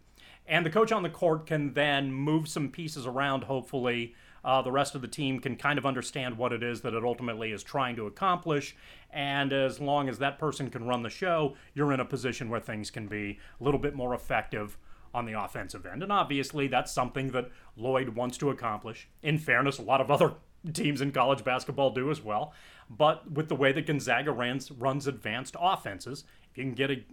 And 0.46 0.64
the 0.64 0.70
coach 0.70 0.92
on 0.92 1.02
the 1.02 1.10
court 1.10 1.46
can 1.46 1.74
then 1.74 2.12
move 2.12 2.48
some 2.48 2.70
pieces 2.70 3.06
around, 3.06 3.44
hopefully. 3.44 4.14
Uh, 4.44 4.62
the 4.62 4.72
rest 4.72 4.94
of 4.94 5.02
the 5.02 5.08
team 5.08 5.38
can 5.38 5.54
kind 5.54 5.78
of 5.78 5.84
understand 5.84 6.38
what 6.38 6.52
it 6.52 6.62
is 6.62 6.80
that 6.80 6.94
it 6.94 7.04
ultimately 7.04 7.52
is 7.52 7.62
trying 7.62 7.94
to 7.96 8.06
accomplish. 8.06 8.74
And 9.10 9.52
as 9.52 9.80
long 9.80 10.08
as 10.08 10.18
that 10.18 10.38
person 10.38 10.70
can 10.70 10.86
run 10.86 11.02
the 11.02 11.10
show, 11.10 11.56
you're 11.74 11.92
in 11.92 12.00
a 12.00 12.04
position 12.04 12.48
where 12.48 12.60
things 12.60 12.90
can 12.90 13.06
be 13.06 13.38
a 13.60 13.64
little 13.64 13.80
bit 13.80 13.94
more 13.94 14.14
effective 14.14 14.78
on 15.12 15.26
the 15.26 15.32
offensive 15.32 15.86
end. 15.86 16.02
And 16.02 16.12
obviously, 16.12 16.68
that's 16.68 16.92
something 16.92 17.30
that 17.32 17.50
Lloyd 17.76 18.10
wants 18.10 18.38
to 18.38 18.50
accomplish. 18.50 19.08
In 19.22 19.38
fairness, 19.38 19.78
a 19.78 19.82
lot 19.82 20.00
of 20.00 20.10
other 20.10 20.34
teams 20.72 21.00
in 21.00 21.12
college 21.12 21.44
basketball 21.44 21.90
do 21.90 22.10
as 22.10 22.22
well. 22.22 22.52
But 22.88 23.30
with 23.30 23.48
the 23.48 23.56
way 23.56 23.72
that 23.72 23.86
Gonzaga 23.86 24.32
runs, 24.32 24.70
runs 24.70 25.06
advanced 25.06 25.56
offenses, 25.58 26.24
if 26.50 26.58
you 26.58 26.64
can 26.64 26.74
get 26.74 26.90
a, 26.90 27.04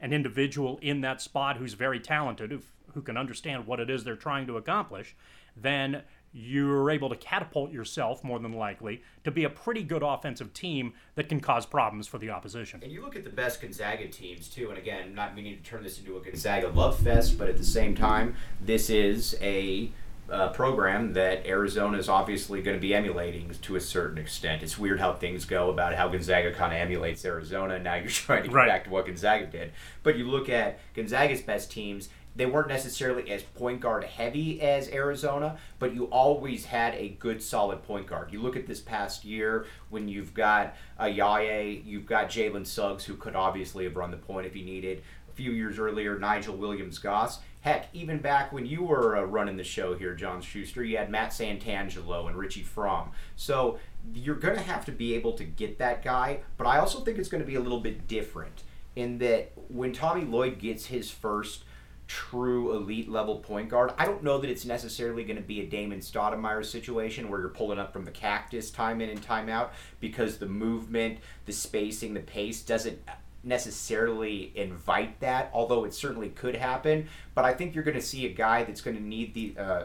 an 0.00 0.12
individual 0.12 0.78
in 0.82 1.00
that 1.02 1.20
spot 1.20 1.56
who's 1.56 1.74
very 1.74 2.00
talented, 2.00 2.50
who, 2.50 2.60
who 2.94 3.02
can 3.02 3.16
understand 3.16 3.66
what 3.66 3.80
it 3.80 3.90
is 3.90 4.04
they're 4.04 4.16
trying 4.16 4.46
to 4.46 4.56
accomplish, 4.56 5.14
then 5.56 6.02
you're 6.32 6.90
able 6.90 7.08
to 7.08 7.16
catapult 7.16 7.72
yourself 7.72 8.22
more 8.22 8.38
than 8.38 8.52
likely 8.52 9.02
to 9.24 9.30
be 9.30 9.44
a 9.44 9.50
pretty 9.50 9.82
good 9.82 10.02
offensive 10.02 10.52
team 10.52 10.92
that 11.16 11.28
can 11.28 11.40
cause 11.40 11.66
problems 11.66 12.06
for 12.06 12.18
the 12.18 12.30
opposition. 12.30 12.80
And 12.82 12.92
you 12.92 13.02
look 13.02 13.16
at 13.16 13.24
the 13.24 13.30
best 13.30 13.60
Gonzaga 13.60 14.06
teams 14.08 14.48
too, 14.48 14.68
and 14.70 14.78
again, 14.78 15.14
not 15.14 15.34
meaning 15.34 15.56
to 15.56 15.62
turn 15.62 15.82
this 15.82 15.98
into 15.98 16.16
a 16.16 16.20
Gonzaga 16.20 16.68
love 16.68 16.98
fest, 16.98 17.36
but 17.36 17.48
at 17.48 17.56
the 17.56 17.64
same 17.64 17.94
time, 17.94 18.36
this 18.60 18.90
is 18.90 19.36
a 19.40 19.90
uh, 20.30 20.48
program 20.50 21.12
that 21.14 21.44
Arizona 21.46 21.98
is 21.98 22.08
obviously 22.08 22.62
going 22.62 22.76
to 22.76 22.80
be 22.80 22.94
emulating 22.94 23.50
to 23.62 23.76
a 23.76 23.80
certain 23.80 24.18
extent. 24.18 24.62
It's 24.62 24.78
weird 24.78 25.00
how 25.00 25.12
things 25.14 25.44
go 25.44 25.70
about 25.70 25.94
how 25.94 26.08
Gonzaga 26.08 26.52
kind 26.52 26.72
of 26.72 26.78
emulates 26.78 27.24
Arizona. 27.24 27.78
Now 27.78 27.96
you're 27.96 28.08
trying 28.08 28.42
to 28.42 28.48
get 28.48 28.54
right. 28.54 28.68
back 28.68 28.84
to 28.84 28.90
what 28.90 29.06
Gonzaga 29.06 29.46
did. 29.46 29.72
But 30.02 30.16
you 30.16 30.28
look 30.28 30.48
at 30.48 30.78
Gonzaga's 30.94 31.42
best 31.42 31.70
teams, 31.70 32.08
they 32.36 32.46
weren't 32.46 32.68
necessarily 32.68 33.30
as 33.30 33.42
point 33.42 33.80
guard 33.80 34.04
heavy 34.04 34.60
as 34.60 34.88
Arizona, 34.88 35.58
but 35.78 35.94
you 35.94 36.04
always 36.06 36.64
had 36.66 36.94
a 36.94 37.08
good 37.08 37.42
solid 37.42 37.82
point 37.82 38.06
guard. 38.06 38.32
You 38.32 38.40
look 38.40 38.56
at 38.56 38.66
this 38.66 38.80
past 38.80 39.24
year 39.24 39.66
when 39.88 40.08
you've 40.08 40.32
got 40.32 40.76
Ayayi, 40.98 41.84
you've 41.84 42.06
got 42.06 42.28
Jalen 42.28 42.66
Suggs, 42.66 43.04
who 43.04 43.16
could 43.16 43.34
obviously 43.34 43.84
have 43.84 43.96
run 43.96 44.10
the 44.10 44.16
point 44.16 44.46
if 44.46 44.54
he 44.54 44.62
needed. 44.62 45.02
A 45.28 45.32
few 45.32 45.52
years 45.52 45.78
earlier, 45.78 46.18
Nigel 46.18 46.56
Williams 46.56 46.98
Goss. 46.98 47.40
Heck, 47.62 47.88
even 47.92 48.18
back 48.18 48.52
when 48.52 48.64
you 48.64 48.84
were 48.84 49.18
uh, 49.18 49.22
running 49.22 49.56
the 49.56 49.64
show 49.64 49.94
here, 49.94 50.14
John 50.14 50.40
Schuster, 50.40 50.82
you 50.82 50.96
had 50.96 51.10
Matt 51.10 51.30
Santangelo 51.30 52.26
and 52.26 52.36
Richie 52.36 52.64
Frahm. 52.64 53.08
So 53.36 53.78
you're 54.14 54.36
going 54.36 54.56
to 54.56 54.62
have 54.62 54.84
to 54.86 54.92
be 54.92 55.14
able 55.14 55.32
to 55.34 55.44
get 55.44 55.78
that 55.78 56.02
guy, 56.02 56.40
but 56.56 56.66
I 56.66 56.78
also 56.78 57.00
think 57.00 57.18
it's 57.18 57.28
going 57.28 57.42
to 57.42 57.46
be 57.46 57.56
a 57.56 57.60
little 57.60 57.80
bit 57.80 58.08
different 58.08 58.62
in 58.96 59.18
that 59.18 59.52
when 59.68 59.92
Tommy 59.92 60.24
Lloyd 60.24 60.58
gets 60.58 60.86
his 60.86 61.10
first 61.10 61.64
true 62.10 62.74
elite 62.74 63.08
level 63.08 63.36
point 63.36 63.68
guard. 63.68 63.92
I 63.96 64.04
don't 64.04 64.24
know 64.24 64.38
that 64.38 64.50
it's 64.50 64.64
necessarily 64.64 65.22
going 65.22 65.36
to 65.36 65.42
be 65.42 65.60
a 65.60 65.66
Damon 65.66 66.00
Stoudemire 66.00 66.64
situation 66.64 67.30
where 67.30 67.38
you're 67.38 67.50
pulling 67.50 67.78
up 67.78 67.92
from 67.92 68.04
the 68.04 68.10
cactus 68.10 68.72
time 68.72 69.00
in 69.00 69.10
and 69.10 69.22
time 69.22 69.48
out 69.48 69.72
because 70.00 70.38
the 70.38 70.46
movement, 70.46 71.18
the 71.46 71.52
spacing, 71.52 72.14
the 72.14 72.20
pace 72.20 72.62
doesn't 72.62 72.98
necessarily 73.44 74.50
invite 74.56 75.20
that, 75.20 75.50
although 75.52 75.84
it 75.84 75.94
certainly 75.94 76.30
could 76.30 76.56
happen. 76.56 77.06
But 77.36 77.44
I 77.44 77.54
think 77.54 77.76
you're 77.76 77.84
going 77.84 77.96
to 77.96 78.02
see 78.02 78.26
a 78.26 78.32
guy 78.32 78.64
that's 78.64 78.80
going 78.80 78.96
to 78.96 79.02
need 79.02 79.32
the 79.34 79.54
uh, 79.56 79.84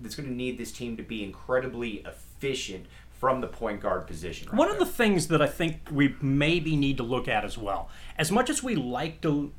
that's 0.00 0.14
going 0.14 0.28
to 0.28 0.34
need 0.34 0.56
this 0.56 0.72
team 0.72 0.96
to 0.96 1.02
be 1.02 1.22
incredibly 1.22 2.04
efficient 2.06 2.86
from 3.10 3.42
the 3.42 3.48
point 3.48 3.82
guard 3.82 4.06
position. 4.06 4.48
Right 4.48 4.56
One 4.56 4.68
there. 4.68 4.80
of 4.80 4.86
the 4.86 4.90
things 4.90 5.28
that 5.28 5.42
I 5.42 5.46
think 5.46 5.88
we 5.92 6.16
maybe 6.22 6.74
need 6.74 6.96
to 6.96 7.02
look 7.02 7.28
at 7.28 7.44
as 7.44 7.58
well, 7.58 7.90
as 8.16 8.32
much 8.32 8.48
as 8.48 8.62
we 8.62 8.76
like 8.76 9.20
to 9.20 9.52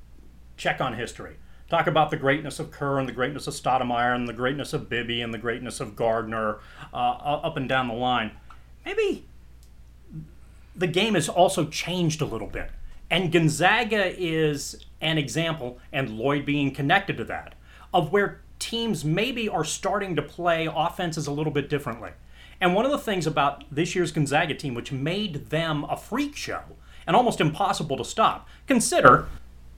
check 0.57 0.81
on 0.81 0.95
history, 0.95 1.37
talk 1.69 1.87
about 1.87 2.11
the 2.11 2.17
greatness 2.17 2.59
of 2.59 2.71
Kerr 2.71 2.99
and 2.99 3.07
the 3.07 3.13
greatness 3.13 3.47
of 3.47 3.53
Stoudemire 3.53 4.15
and 4.15 4.27
the 4.27 4.33
greatness 4.33 4.73
of 4.73 4.89
Bibby 4.89 5.21
and 5.21 5.33
the 5.33 5.37
greatness 5.37 5.79
of 5.79 5.95
Gardner 5.95 6.59
uh, 6.93 6.97
up 6.97 7.57
and 7.57 7.67
down 7.67 7.87
the 7.87 7.93
line. 7.93 8.31
Maybe 8.85 9.25
the 10.75 10.87
game 10.87 11.15
has 11.15 11.29
also 11.29 11.65
changed 11.65 12.21
a 12.21 12.25
little 12.25 12.47
bit. 12.47 12.71
And 13.09 13.31
Gonzaga 13.31 14.13
is 14.17 14.83
an 14.99 15.17
example, 15.17 15.79
and 15.91 16.17
Lloyd 16.17 16.45
being 16.45 16.71
connected 16.71 17.17
to 17.17 17.23
that, 17.25 17.55
of 17.93 18.11
where 18.11 18.41
teams 18.57 19.05
maybe 19.05 19.47
are 19.47 19.63
starting 19.63 20.15
to 20.15 20.21
play 20.21 20.67
offenses 20.73 21.27
a 21.27 21.31
little 21.31 21.51
bit 21.51 21.69
differently. 21.69 22.11
And 22.59 22.73
one 22.73 22.85
of 22.85 22.91
the 22.91 22.97
things 22.97 23.27
about 23.27 23.63
this 23.69 23.95
year's 23.95 24.11
Gonzaga 24.11 24.55
team, 24.55 24.73
which 24.73 24.91
made 24.91 25.49
them 25.49 25.83
a 25.85 25.97
freak 25.97 26.35
show 26.35 26.61
and 27.05 27.15
almost 27.15 27.39
impossible 27.39 27.97
to 27.97 28.05
stop, 28.05 28.47
consider 28.65 29.27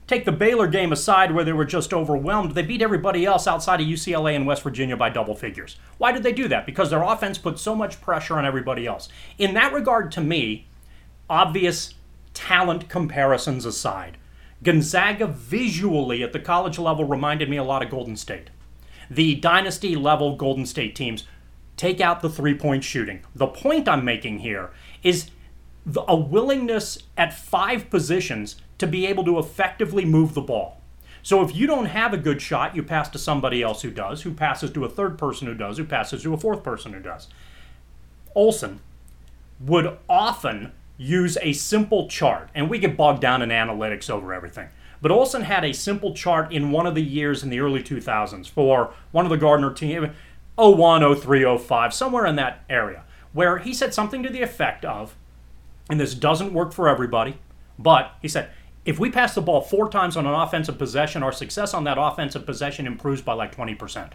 Take 0.08 0.24
the 0.24 0.32
Baylor 0.32 0.66
game 0.66 0.90
aside 0.90 1.32
where 1.32 1.44
they 1.44 1.52
were 1.52 1.66
just 1.66 1.92
overwhelmed, 1.92 2.52
they 2.52 2.62
beat 2.62 2.80
everybody 2.80 3.26
else 3.26 3.46
outside 3.46 3.82
of 3.82 3.86
UCLA 3.86 4.34
and 4.34 4.46
West 4.46 4.62
Virginia 4.62 4.96
by 4.96 5.10
double 5.10 5.34
figures. 5.34 5.76
Why 5.98 6.12
did 6.12 6.22
they 6.22 6.32
do 6.32 6.48
that? 6.48 6.64
Because 6.64 6.88
their 6.88 7.02
offense 7.02 7.36
put 7.36 7.58
so 7.58 7.74
much 7.74 8.00
pressure 8.00 8.38
on 8.38 8.46
everybody 8.46 8.86
else. 8.86 9.10
In 9.36 9.52
that 9.52 9.74
regard, 9.74 10.10
to 10.12 10.22
me, 10.22 10.66
obvious 11.28 11.92
talent 12.32 12.88
comparisons 12.88 13.66
aside, 13.66 14.16
Gonzaga 14.62 15.26
visually 15.26 16.22
at 16.22 16.32
the 16.32 16.40
college 16.40 16.78
level 16.78 17.04
reminded 17.04 17.50
me 17.50 17.58
a 17.58 17.64
lot 17.64 17.84
of 17.84 17.90
Golden 17.90 18.16
State. 18.16 18.48
The 19.10 19.34
dynasty 19.34 19.94
level 19.94 20.36
Golden 20.36 20.64
State 20.64 20.96
teams 20.96 21.24
take 21.76 22.00
out 22.00 22.22
the 22.22 22.30
three 22.30 22.54
point 22.54 22.82
shooting. 22.82 23.20
The 23.34 23.46
point 23.46 23.86
I'm 23.86 24.06
making 24.06 24.38
here 24.38 24.70
is 25.02 25.30
a 25.94 26.16
willingness 26.16 26.98
at 27.16 27.34
five 27.34 27.90
positions 27.90 28.56
to 28.78 28.86
be 28.86 29.06
able 29.06 29.24
to 29.24 29.38
effectively 29.38 30.04
move 30.04 30.34
the 30.34 30.40
ball. 30.40 30.80
So 31.22 31.42
if 31.42 31.54
you 31.54 31.66
don't 31.66 31.86
have 31.86 32.14
a 32.14 32.18
good 32.18 32.40
shot, 32.40 32.76
you 32.76 32.82
pass 32.82 33.08
to 33.10 33.18
somebody 33.18 33.62
else 33.62 33.82
who 33.82 33.90
does, 33.90 34.22
who 34.22 34.32
passes 34.32 34.70
to 34.70 34.84
a 34.84 34.88
third 34.88 35.18
person 35.18 35.46
who 35.46 35.54
does, 35.54 35.76
who 35.76 35.84
passes 35.84 36.22
to 36.22 36.32
a 36.32 36.38
fourth 36.38 36.62
person 36.62 36.92
who 36.92 37.00
does. 37.00 37.28
Olson 38.34 38.80
would 39.60 39.98
often 40.08 40.72
use 40.96 41.36
a 41.42 41.52
simple 41.52 42.08
chart, 42.08 42.50
and 42.54 42.70
we 42.70 42.78
get 42.78 42.96
bogged 42.96 43.20
down 43.20 43.42
in 43.42 43.50
analytics 43.50 44.08
over 44.08 44.32
everything. 44.32 44.68
But 45.00 45.10
Olson 45.10 45.42
had 45.42 45.64
a 45.64 45.72
simple 45.72 46.14
chart 46.14 46.52
in 46.52 46.72
one 46.72 46.86
of 46.86 46.94
the 46.94 47.02
years 47.02 47.42
in 47.42 47.50
the 47.50 47.60
early 47.60 47.82
2000s 47.82 48.48
for 48.48 48.92
one 49.12 49.24
of 49.24 49.30
the 49.30 49.36
Gardner 49.36 49.72
team, 49.72 50.12
01, 50.56 51.16
03, 51.16 51.58
05, 51.58 51.94
somewhere 51.94 52.26
in 52.26 52.36
that 52.36 52.64
area, 52.68 53.04
where 53.32 53.58
he 53.58 53.72
said 53.72 53.94
something 53.94 54.22
to 54.22 54.28
the 54.28 54.42
effect 54.42 54.84
of, 54.84 55.14
and 55.88 56.00
this 56.00 56.14
doesn't 56.14 56.52
work 56.52 56.72
for 56.72 56.88
everybody, 56.88 57.38
but 57.78 58.12
he 58.20 58.28
said, 58.28 58.50
if 58.88 58.98
we 58.98 59.10
pass 59.10 59.34
the 59.34 59.42
ball 59.42 59.60
four 59.60 59.90
times 59.90 60.16
on 60.16 60.26
an 60.26 60.32
offensive 60.32 60.78
possession, 60.78 61.22
our 61.22 61.30
success 61.30 61.74
on 61.74 61.84
that 61.84 61.98
offensive 62.00 62.46
possession 62.46 62.86
improves 62.86 63.20
by 63.20 63.34
like 63.34 63.54
20%. 63.54 64.12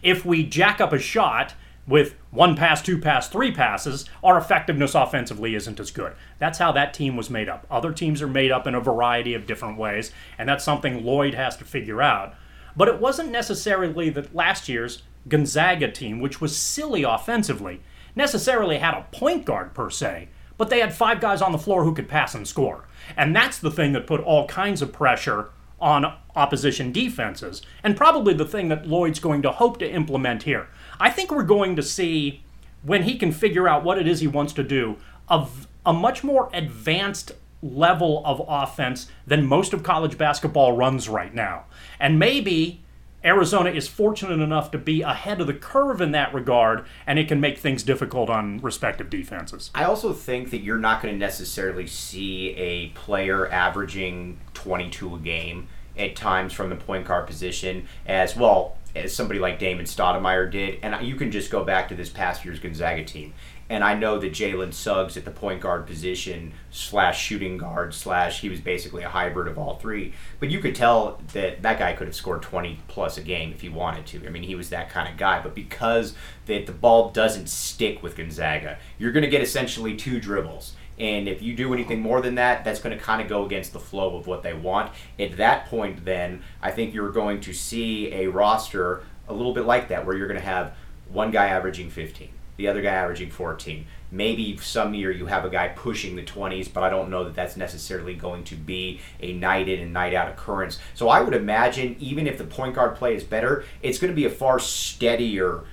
If 0.00 0.24
we 0.24 0.44
jack 0.44 0.80
up 0.80 0.92
a 0.92 0.98
shot 1.00 1.54
with 1.88 2.14
one 2.30 2.54
pass, 2.54 2.80
two 2.80 2.98
pass, 2.98 3.28
three 3.28 3.50
passes, 3.50 4.08
our 4.22 4.38
effectiveness 4.38 4.94
offensively 4.94 5.56
isn't 5.56 5.80
as 5.80 5.90
good. 5.90 6.12
That's 6.38 6.60
how 6.60 6.70
that 6.70 6.94
team 6.94 7.16
was 7.16 7.30
made 7.30 7.48
up. 7.48 7.66
Other 7.68 7.92
teams 7.92 8.22
are 8.22 8.28
made 8.28 8.52
up 8.52 8.68
in 8.68 8.76
a 8.76 8.80
variety 8.80 9.34
of 9.34 9.44
different 9.44 9.76
ways, 9.76 10.12
and 10.38 10.48
that's 10.48 10.62
something 10.62 11.04
Lloyd 11.04 11.34
has 11.34 11.56
to 11.56 11.64
figure 11.64 12.00
out. 12.00 12.36
But 12.76 12.86
it 12.86 13.00
wasn't 13.00 13.32
necessarily 13.32 14.08
that 14.10 14.36
last 14.36 14.68
year's 14.68 15.02
Gonzaga 15.26 15.90
team, 15.90 16.20
which 16.20 16.40
was 16.40 16.56
silly 16.56 17.02
offensively, 17.02 17.80
necessarily 18.14 18.78
had 18.78 18.94
a 18.94 19.08
point 19.10 19.44
guard 19.44 19.74
per 19.74 19.90
se, 19.90 20.28
but 20.62 20.70
they 20.70 20.78
had 20.78 20.94
five 20.94 21.20
guys 21.20 21.42
on 21.42 21.50
the 21.50 21.58
floor 21.58 21.82
who 21.82 21.92
could 21.92 22.08
pass 22.08 22.36
and 22.36 22.46
score. 22.46 22.84
And 23.16 23.34
that's 23.34 23.58
the 23.58 23.68
thing 23.68 23.94
that 23.94 24.06
put 24.06 24.20
all 24.20 24.46
kinds 24.46 24.80
of 24.80 24.92
pressure 24.92 25.48
on 25.80 26.04
opposition 26.36 26.92
defenses, 26.92 27.62
and 27.82 27.96
probably 27.96 28.32
the 28.32 28.44
thing 28.44 28.68
that 28.68 28.86
Lloyd's 28.86 29.18
going 29.18 29.42
to 29.42 29.50
hope 29.50 29.80
to 29.80 29.90
implement 29.90 30.44
here. 30.44 30.68
I 31.00 31.10
think 31.10 31.32
we're 31.32 31.42
going 31.42 31.74
to 31.74 31.82
see, 31.82 32.44
when 32.84 33.02
he 33.02 33.18
can 33.18 33.32
figure 33.32 33.68
out 33.68 33.82
what 33.82 33.98
it 33.98 34.06
is 34.06 34.20
he 34.20 34.28
wants 34.28 34.52
to 34.52 34.62
do, 34.62 34.98
a, 35.28 35.48
a 35.84 35.92
much 35.92 36.22
more 36.22 36.48
advanced 36.52 37.32
level 37.60 38.22
of 38.24 38.40
offense 38.46 39.08
than 39.26 39.44
most 39.44 39.72
of 39.72 39.82
college 39.82 40.16
basketball 40.16 40.76
runs 40.76 41.08
right 41.08 41.34
now. 41.34 41.64
And 41.98 42.20
maybe 42.20 42.84
Arizona 43.24 43.70
is 43.70 43.88
fortunate 43.88 44.40
enough 44.40 44.70
to 44.72 44.78
be 44.78 45.02
ahead 45.02 45.40
of 45.40 45.46
the 45.46 45.54
curve 45.54 46.00
in 46.00 46.10
that 46.12 46.34
regard, 46.34 46.84
and 47.06 47.18
it 47.18 47.28
can 47.28 47.40
make 47.40 47.58
things 47.58 47.82
difficult 47.82 48.28
on 48.28 48.58
respective 48.60 49.08
defenses. 49.10 49.70
I 49.74 49.84
also 49.84 50.12
think 50.12 50.50
that 50.50 50.62
you're 50.62 50.78
not 50.78 51.02
going 51.02 51.14
to 51.14 51.18
necessarily 51.18 51.86
see 51.86 52.50
a 52.50 52.88
player 52.88 53.50
averaging 53.50 54.38
22 54.54 55.16
a 55.16 55.18
game 55.18 55.68
at 55.96 56.16
times 56.16 56.52
from 56.52 56.70
the 56.70 56.76
point 56.76 57.06
guard 57.06 57.26
position 57.26 57.86
as 58.06 58.34
well 58.34 58.76
as 58.94 59.14
somebody 59.14 59.38
like 59.38 59.58
Damon 59.58 59.86
Stoudemire 59.86 60.50
did. 60.50 60.78
And 60.82 61.06
you 61.06 61.16
can 61.16 61.30
just 61.30 61.50
go 61.50 61.64
back 61.64 61.88
to 61.88 61.94
this 61.94 62.08
past 62.08 62.44
year's 62.44 62.58
Gonzaga 62.58 63.04
team. 63.04 63.34
And 63.72 63.82
I 63.82 63.94
know 63.94 64.18
that 64.18 64.32
Jalen 64.32 64.74
Suggs 64.74 65.16
at 65.16 65.24
the 65.24 65.30
point 65.30 65.62
guard 65.62 65.86
position 65.86 66.52
slash 66.70 67.18
shooting 67.18 67.56
guard 67.56 67.94
slash 67.94 68.42
he 68.42 68.50
was 68.50 68.60
basically 68.60 69.02
a 69.02 69.08
hybrid 69.08 69.48
of 69.48 69.56
all 69.56 69.76
three. 69.76 70.12
But 70.40 70.50
you 70.50 70.58
could 70.60 70.74
tell 70.74 71.18
that 71.32 71.62
that 71.62 71.78
guy 71.78 71.94
could 71.94 72.06
have 72.06 72.14
scored 72.14 72.42
20 72.42 72.80
plus 72.86 73.16
a 73.16 73.22
game 73.22 73.50
if 73.50 73.62
he 73.62 73.70
wanted 73.70 74.04
to. 74.08 74.26
I 74.26 74.28
mean, 74.28 74.42
he 74.42 74.54
was 74.54 74.68
that 74.68 74.90
kind 74.90 75.08
of 75.08 75.16
guy. 75.16 75.40
But 75.42 75.54
because 75.54 76.14
that 76.44 76.66
the 76.66 76.72
ball 76.72 77.12
doesn't 77.12 77.48
stick 77.48 78.02
with 78.02 78.14
Gonzaga, 78.14 78.76
you're 78.98 79.10
going 79.10 79.24
to 79.24 79.30
get 79.30 79.40
essentially 79.40 79.96
two 79.96 80.20
dribbles. 80.20 80.74
And 80.98 81.26
if 81.26 81.40
you 81.40 81.56
do 81.56 81.72
anything 81.72 82.02
more 82.02 82.20
than 82.20 82.34
that, 82.34 82.66
that's 82.66 82.78
going 82.78 82.94
to 82.94 83.02
kind 83.02 83.22
of 83.22 83.28
go 83.28 83.46
against 83.46 83.72
the 83.72 83.80
flow 83.80 84.18
of 84.18 84.26
what 84.26 84.42
they 84.42 84.52
want. 84.52 84.92
At 85.18 85.38
that 85.38 85.64
point, 85.64 86.04
then, 86.04 86.42
I 86.60 86.72
think 86.72 86.92
you're 86.92 87.10
going 87.10 87.40
to 87.40 87.54
see 87.54 88.12
a 88.12 88.26
roster 88.26 89.02
a 89.28 89.32
little 89.32 89.54
bit 89.54 89.64
like 89.64 89.88
that, 89.88 90.04
where 90.04 90.14
you're 90.14 90.28
going 90.28 90.38
to 90.38 90.46
have 90.46 90.74
one 91.08 91.30
guy 91.30 91.46
averaging 91.46 91.88
15, 91.88 92.28
the 92.62 92.68
other 92.68 92.80
guy 92.80 92.94
averaging 92.94 93.28
14. 93.28 93.84
Maybe 94.12 94.56
some 94.58 94.94
year 94.94 95.10
you 95.10 95.26
have 95.26 95.44
a 95.44 95.50
guy 95.50 95.68
pushing 95.68 96.14
the 96.14 96.22
20s, 96.22 96.72
but 96.72 96.84
I 96.84 96.90
don't 96.90 97.10
know 97.10 97.24
that 97.24 97.34
that's 97.34 97.56
necessarily 97.56 98.14
going 98.14 98.44
to 98.44 98.54
be 98.54 99.00
a 99.20 99.32
night 99.32 99.68
in 99.68 99.80
and 99.80 99.92
night 99.92 100.14
out 100.14 100.28
occurrence. 100.28 100.78
So 100.94 101.08
I 101.08 101.20
would 101.20 101.34
imagine, 101.34 101.96
even 101.98 102.28
if 102.28 102.38
the 102.38 102.44
point 102.44 102.76
guard 102.76 102.94
play 102.94 103.16
is 103.16 103.24
better, 103.24 103.64
it's 103.82 103.98
going 103.98 104.12
to 104.12 104.16
be 104.16 104.26
a 104.26 104.30
far 104.30 104.60
steadier 104.60 105.64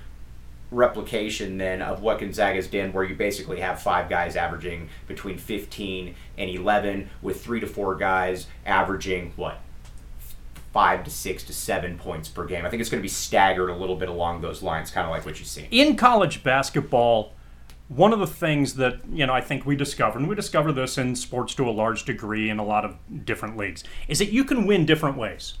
replication 0.72 1.58
then 1.58 1.80
of 1.80 2.02
what 2.02 2.18
Gonzaga's 2.18 2.66
done, 2.66 2.92
where 2.92 3.04
you 3.04 3.14
basically 3.14 3.60
have 3.60 3.80
five 3.80 4.08
guys 4.08 4.34
averaging 4.34 4.88
between 5.06 5.38
15 5.38 6.14
and 6.38 6.50
11, 6.50 7.08
with 7.22 7.44
three 7.44 7.60
to 7.60 7.68
four 7.68 7.94
guys 7.94 8.48
averaging 8.66 9.32
what 9.36 9.60
five 10.72 11.04
to 11.04 11.10
six 11.10 11.42
to 11.44 11.52
seven 11.52 11.98
points 11.98 12.28
per 12.28 12.44
game. 12.44 12.64
I 12.64 12.70
think 12.70 12.80
it's 12.80 12.90
going 12.90 13.00
to 13.00 13.02
be 13.02 13.08
staggered 13.08 13.70
a 13.70 13.76
little 13.76 13.96
bit 13.96 14.08
along 14.08 14.40
those 14.40 14.62
lines, 14.62 14.90
kind 14.90 15.06
of 15.06 15.10
like 15.10 15.26
what 15.26 15.38
you 15.38 15.44
see 15.44 15.66
in 15.70 15.96
college 15.96 16.42
basketball. 16.42 17.32
One 17.88 18.12
of 18.12 18.20
the 18.20 18.26
things 18.26 18.74
that 18.74 19.00
you 19.12 19.26
know 19.26 19.32
I 19.32 19.40
think 19.40 19.66
we 19.66 19.74
discovered, 19.74 20.20
and 20.20 20.28
we 20.28 20.36
discover 20.36 20.72
this 20.72 20.96
in 20.96 21.16
sports 21.16 21.54
to 21.56 21.68
a 21.68 21.72
large 21.72 22.04
degree 22.04 22.48
in 22.48 22.58
a 22.58 22.64
lot 22.64 22.84
of 22.84 22.96
different 23.24 23.56
leagues, 23.56 23.82
is 24.06 24.20
that 24.20 24.32
you 24.32 24.44
can 24.44 24.66
win 24.66 24.86
different 24.86 25.16
ways, 25.16 25.54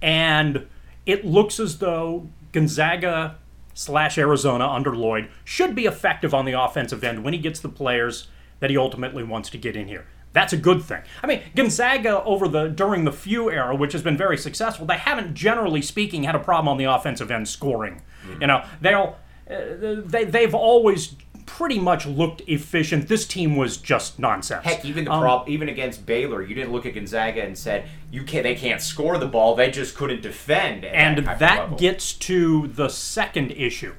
and 0.00 0.66
it 1.04 1.26
looks 1.26 1.60
as 1.60 1.78
though 1.78 2.28
Gonzaga 2.52 3.36
slash 3.74 4.16
Arizona 4.16 4.66
under 4.66 4.96
Lloyd 4.96 5.28
should 5.44 5.74
be 5.74 5.84
effective 5.84 6.32
on 6.32 6.46
the 6.46 6.52
offensive 6.52 7.04
end 7.04 7.22
when 7.22 7.34
he 7.34 7.40
gets 7.40 7.60
the 7.60 7.68
players 7.68 8.28
that 8.60 8.70
he 8.70 8.78
ultimately 8.78 9.22
wants 9.22 9.50
to 9.50 9.58
get 9.58 9.76
in 9.76 9.88
here. 9.88 10.06
That's 10.34 10.52
a 10.52 10.56
good 10.56 10.82
thing. 10.82 11.00
I 11.22 11.26
mean, 11.26 11.42
Gonzaga 11.54 12.22
over 12.24 12.48
the 12.48 12.68
during 12.68 13.04
the 13.04 13.12
Few 13.12 13.50
era, 13.50 13.74
which 13.74 13.92
has 13.92 14.02
been 14.02 14.16
very 14.16 14.36
successful, 14.36 14.84
they 14.84 14.98
haven't 14.98 15.34
generally 15.34 15.80
speaking 15.80 16.24
had 16.24 16.34
a 16.34 16.40
problem 16.40 16.68
on 16.68 16.76
the 16.76 16.84
offensive 16.84 17.30
end 17.30 17.48
scoring. 17.48 18.02
Mm-hmm. 18.26 18.40
You 18.42 18.46
know, 18.48 18.64
they'll 18.80 19.16
uh, 19.48 20.02
they 20.04 20.24
they've 20.24 20.54
always 20.54 21.14
pretty 21.46 21.78
much 21.78 22.04
looked 22.04 22.42
efficient. 22.48 23.06
This 23.06 23.26
team 23.26 23.56
was 23.56 23.76
just 23.76 24.18
nonsense. 24.18 24.64
Heck, 24.64 24.84
even 24.84 25.04
the 25.04 25.12
um, 25.12 25.22
prob- 25.22 25.48
even 25.48 25.68
against 25.68 26.04
Baylor, 26.04 26.42
you 26.42 26.54
didn't 26.54 26.72
look 26.72 26.84
at 26.84 26.94
Gonzaga 26.94 27.42
and 27.42 27.56
said 27.56 27.88
you 28.10 28.24
can't. 28.24 28.42
They 28.42 28.56
can't 28.56 28.82
score 28.82 29.16
the 29.18 29.28
ball. 29.28 29.54
They 29.54 29.70
just 29.70 29.94
couldn't 29.94 30.22
defend. 30.22 30.84
and 30.84 31.24
that, 31.24 31.38
that 31.38 31.78
gets 31.78 32.12
to 32.12 32.66
the 32.66 32.88
second 32.88 33.52
issue. 33.52 33.94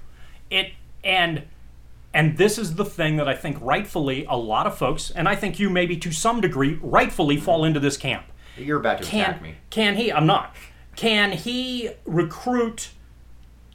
It 0.50 0.74
and 1.02 1.44
and 2.16 2.38
this 2.38 2.58
is 2.58 2.76
the 2.76 2.86
thing 2.86 3.18
that 3.18 3.28
I 3.28 3.36
think 3.36 3.58
rightfully 3.60 4.26
a 4.30 4.38
lot 4.38 4.66
of 4.66 4.78
folks, 4.78 5.12
and 5.12 5.28
I 5.28 5.36
think 5.36 5.60
you 5.60 5.70
maybe 5.70 5.98
to 5.98 6.14
some 6.14 6.40
degree 6.40 6.80
rightfully 6.82 7.36
fall 7.36 7.66
into 7.66 7.78
this 7.82 7.98
camp. 7.98 8.26
You're 8.58 8.80
about 8.80 9.00
to 9.00 9.04
can, 9.04 9.32
attack 9.32 9.42
me. 9.42 9.56
Can 9.70 9.98
he? 9.98 10.14
I'm 10.14 10.26
not. 10.26 10.56
Can 10.96 11.34
he 11.34 11.90
recruit 12.06 12.92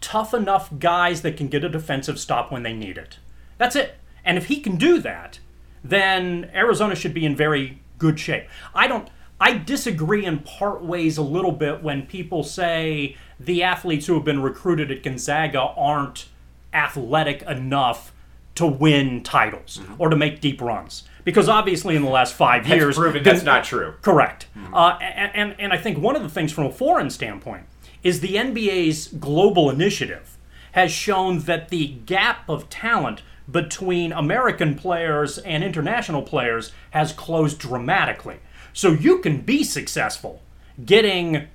tough 0.00 0.32
enough 0.32 0.70
guys 0.78 1.20
that 1.20 1.36
can 1.36 1.48
get 1.48 1.64
a 1.64 1.68
defensive 1.68 2.18
stop 2.18 2.50
when 2.50 2.62
they 2.62 2.72
need 2.72 2.96
it? 2.96 3.18
That's 3.58 3.76
it. 3.76 3.96
And 4.24 4.38
if 4.38 4.46
he 4.46 4.60
can 4.60 4.76
do 4.76 5.00
that, 5.00 5.38
then 5.84 6.50
Arizona 6.54 6.94
should 6.94 7.12
be 7.12 7.26
in 7.26 7.36
very 7.36 7.82
good 7.98 8.18
shape. 8.18 8.48
I 8.74 8.86
don't. 8.86 9.10
I 9.38 9.58
disagree 9.58 10.24
in 10.24 10.38
part 10.38 10.82
ways 10.82 11.18
a 11.18 11.22
little 11.22 11.52
bit 11.52 11.82
when 11.82 12.06
people 12.06 12.42
say 12.42 13.18
the 13.38 13.62
athletes 13.62 14.06
who 14.06 14.14
have 14.14 14.24
been 14.24 14.40
recruited 14.40 14.90
at 14.90 15.02
Gonzaga 15.02 15.60
aren't 15.60 16.28
athletic 16.72 17.42
enough 17.42 18.12
to 18.54 18.66
win 18.66 19.22
titles 19.22 19.78
mm-hmm. 19.78 19.94
or 19.98 20.08
to 20.08 20.16
make 20.16 20.40
deep 20.40 20.60
runs. 20.60 21.04
Because 21.24 21.48
obviously, 21.48 21.96
in 21.96 22.02
the 22.02 22.10
last 22.10 22.34
five 22.34 22.66
that's 22.66 22.76
years, 22.76 22.96
proven 22.96 23.22
that's 23.22 23.42
not 23.42 23.64
true. 23.64 23.94
Correct. 24.02 24.46
Mm-hmm. 24.56 24.74
Uh, 24.74 24.98
and, 24.98 25.32
and, 25.34 25.60
and 25.60 25.72
I 25.72 25.76
think 25.76 25.98
one 25.98 26.16
of 26.16 26.22
the 26.22 26.28
things 26.28 26.52
from 26.52 26.64
a 26.66 26.72
foreign 26.72 27.10
standpoint 27.10 27.66
is 28.02 28.20
the 28.20 28.36
NBA's 28.36 29.08
global 29.08 29.70
initiative 29.70 30.38
has 30.72 30.90
shown 30.90 31.40
that 31.40 31.68
the 31.68 31.88
gap 32.06 32.48
of 32.48 32.70
talent 32.70 33.22
between 33.50 34.12
American 34.12 34.74
players 34.74 35.38
and 35.38 35.64
international 35.64 36.22
players 36.22 36.72
has 36.90 37.12
closed 37.12 37.58
dramatically. 37.58 38.38
So 38.72 38.92
you 38.92 39.18
can 39.18 39.40
be 39.40 39.64
successful 39.64 40.40
getting 40.84 41.48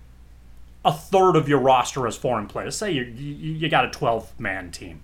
a 0.84 0.94
third 0.94 1.36
of 1.36 1.50
your 1.50 1.60
roster 1.60 2.06
as 2.08 2.16
foreign 2.16 2.48
players. 2.48 2.76
Say 2.76 2.92
you, 2.92 3.04
you 3.04 3.70
got 3.70 3.86
a 3.86 3.90
12 3.90 4.40
man 4.40 4.72
team. 4.72 5.04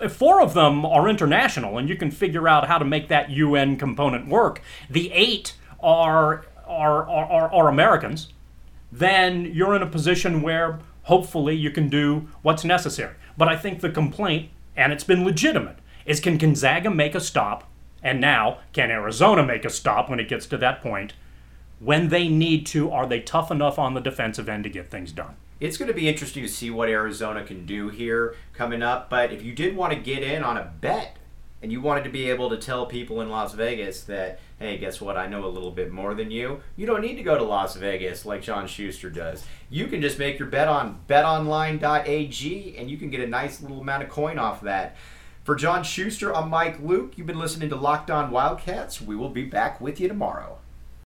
If 0.00 0.12
four 0.12 0.40
of 0.40 0.54
them 0.54 0.86
are 0.86 1.08
international 1.08 1.78
and 1.78 1.88
you 1.88 1.96
can 1.96 2.10
figure 2.10 2.48
out 2.48 2.68
how 2.68 2.78
to 2.78 2.84
make 2.84 3.08
that 3.08 3.30
UN 3.30 3.76
component 3.76 4.28
work, 4.28 4.62
the 4.88 5.10
eight 5.12 5.54
are, 5.80 6.46
are, 6.66 7.08
are, 7.08 7.52
are 7.52 7.68
Americans, 7.68 8.32
then 8.92 9.46
you're 9.46 9.74
in 9.74 9.82
a 9.82 9.86
position 9.86 10.42
where 10.42 10.78
hopefully 11.04 11.56
you 11.56 11.70
can 11.70 11.88
do 11.88 12.28
what's 12.42 12.64
necessary. 12.64 13.14
But 13.36 13.48
I 13.48 13.56
think 13.56 13.80
the 13.80 13.90
complaint, 13.90 14.50
and 14.76 14.92
it's 14.92 15.04
been 15.04 15.24
legitimate, 15.24 15.78
is 16.06 16.20
can 16.20 16.38
Gonzaga 16.38 16.90
make 16.90 17.14
a 17.14 17.20
stop? 17.20 17.68
And 18.02 18.20
now, 18.20 18.58
can 18.72 18.90
Arizona 18.90 19.42
make 19.42 19.64
a 19.64 19.70
stop 19.70 20.08
when 20.08 20.20
it 20.20 20.28
gets 20.28 20.46
to 20.46 20.56
that 20.58 20.80
point? 20.80 21.14
When 21.80 22.08
they 22.08 22.28
need 22.28 22.66
to, 22.66 22.90
are 22.90 23.06
they 23.06 23.20
tough 23.20 23.50
enough 23.50 23.78
on 23.78 23.94
the 23.94 24.00
defensive 24.00 24.48
end 24.48 24.64
to 24.64 24.70
get 24.70 24.90
things 24.90 25.12
done? 25.12 25.36
It's 25.60 25.76
going 25.76 25.88
to 25.88 25.94
be 25.94 26.08
interesting 26.08 26.44
to 26.44 26.48
see 26.48 26.70
what 26.70 26.88
Arizona 26.88 27.42
can 27.42 27.66
do 27.66 27.88
here 27.88 28.36
coming 28.52 28.82
up. 28.82 29.10
But 29.10 29.32
if 29.32 29.42
you 29.42 29.52
did 29.52 29.74
want 29.74 29.92
to 29.92 29.98
get 29.98 30.22
in 30.22 30.44
on 30.44 30.56
a 30.56 30.72
bet 30.80 31.16
and 31.60 31.72
you 31.72 31.80
wanted 31.80 32.04
to 32.04 32.10
be 32.10 32.30
able 32.30 32.48
to 32.50 32.56
tell 32.56 32.86
people 32.86 33.20
in 33.20 33.28
Las 33.28 33.54
Vegas 33.54 34.02
that, 34.04 34.38
hey, 34.60 34.78
guess 34.78 35.00
what? 35.00 35.16
I 35.16 35.26
know 35.26 35.44
a 35.44 35.48
little 35.48 35.72
bit 35.72 35.90
more 35.90 36.14
than 36.14 36.30
you. 36.30 36.60
You 36.76 36.86
don't 36.86 37.02
need 37.02 37.16
to 37.16 37.24
go 37.24 37.36
to 37.36 37.42
Las 37.42 37.74
Vegas 37.74 38.24
like 38.24 38.42
John 38.42 38.68
Schuster 38.68 39.10
does. 39.10 39.44
You 39.68 39.88
can 39.88 40.00
just 40.00 40.18
make 40.18 40.38
your 40.38 40.46
bet 40.46 40.68
on 40.68 41.00
betonline.ag 41.08 42.76
and 42.78 42.88
you 42.88 42.96
can 42.96 43.10
get 43.10 43.20
a 43.20 43.26
nice 43.26 43.60
little 43.60 43.80
amount 43.80 44.04
of 44.04 44.08
coin 44.08 44.38
off 44.38 44.60
that. 44.60 44.96
For 45.42 45.56
John 45.56 45.82
Schuster, 45.82 46.32
I'm 46.36 46.50
Mike 46.50 46.78
Luke. 46.78 47.14
You've 47.16 47.26
been 47.26 47.38
listening 47.38 47.70
to 47.70 47.76
Locked 47.76 48.10
On 48.12 48.30
Wildcats. 48.30 49.00
We 49.00 49.16
will 49.16 49.30
be 49.30 49.44
back 49.44 49.80
with 49.80 49.98
you 49.98 50.06
tomorrow. 50.06 50.58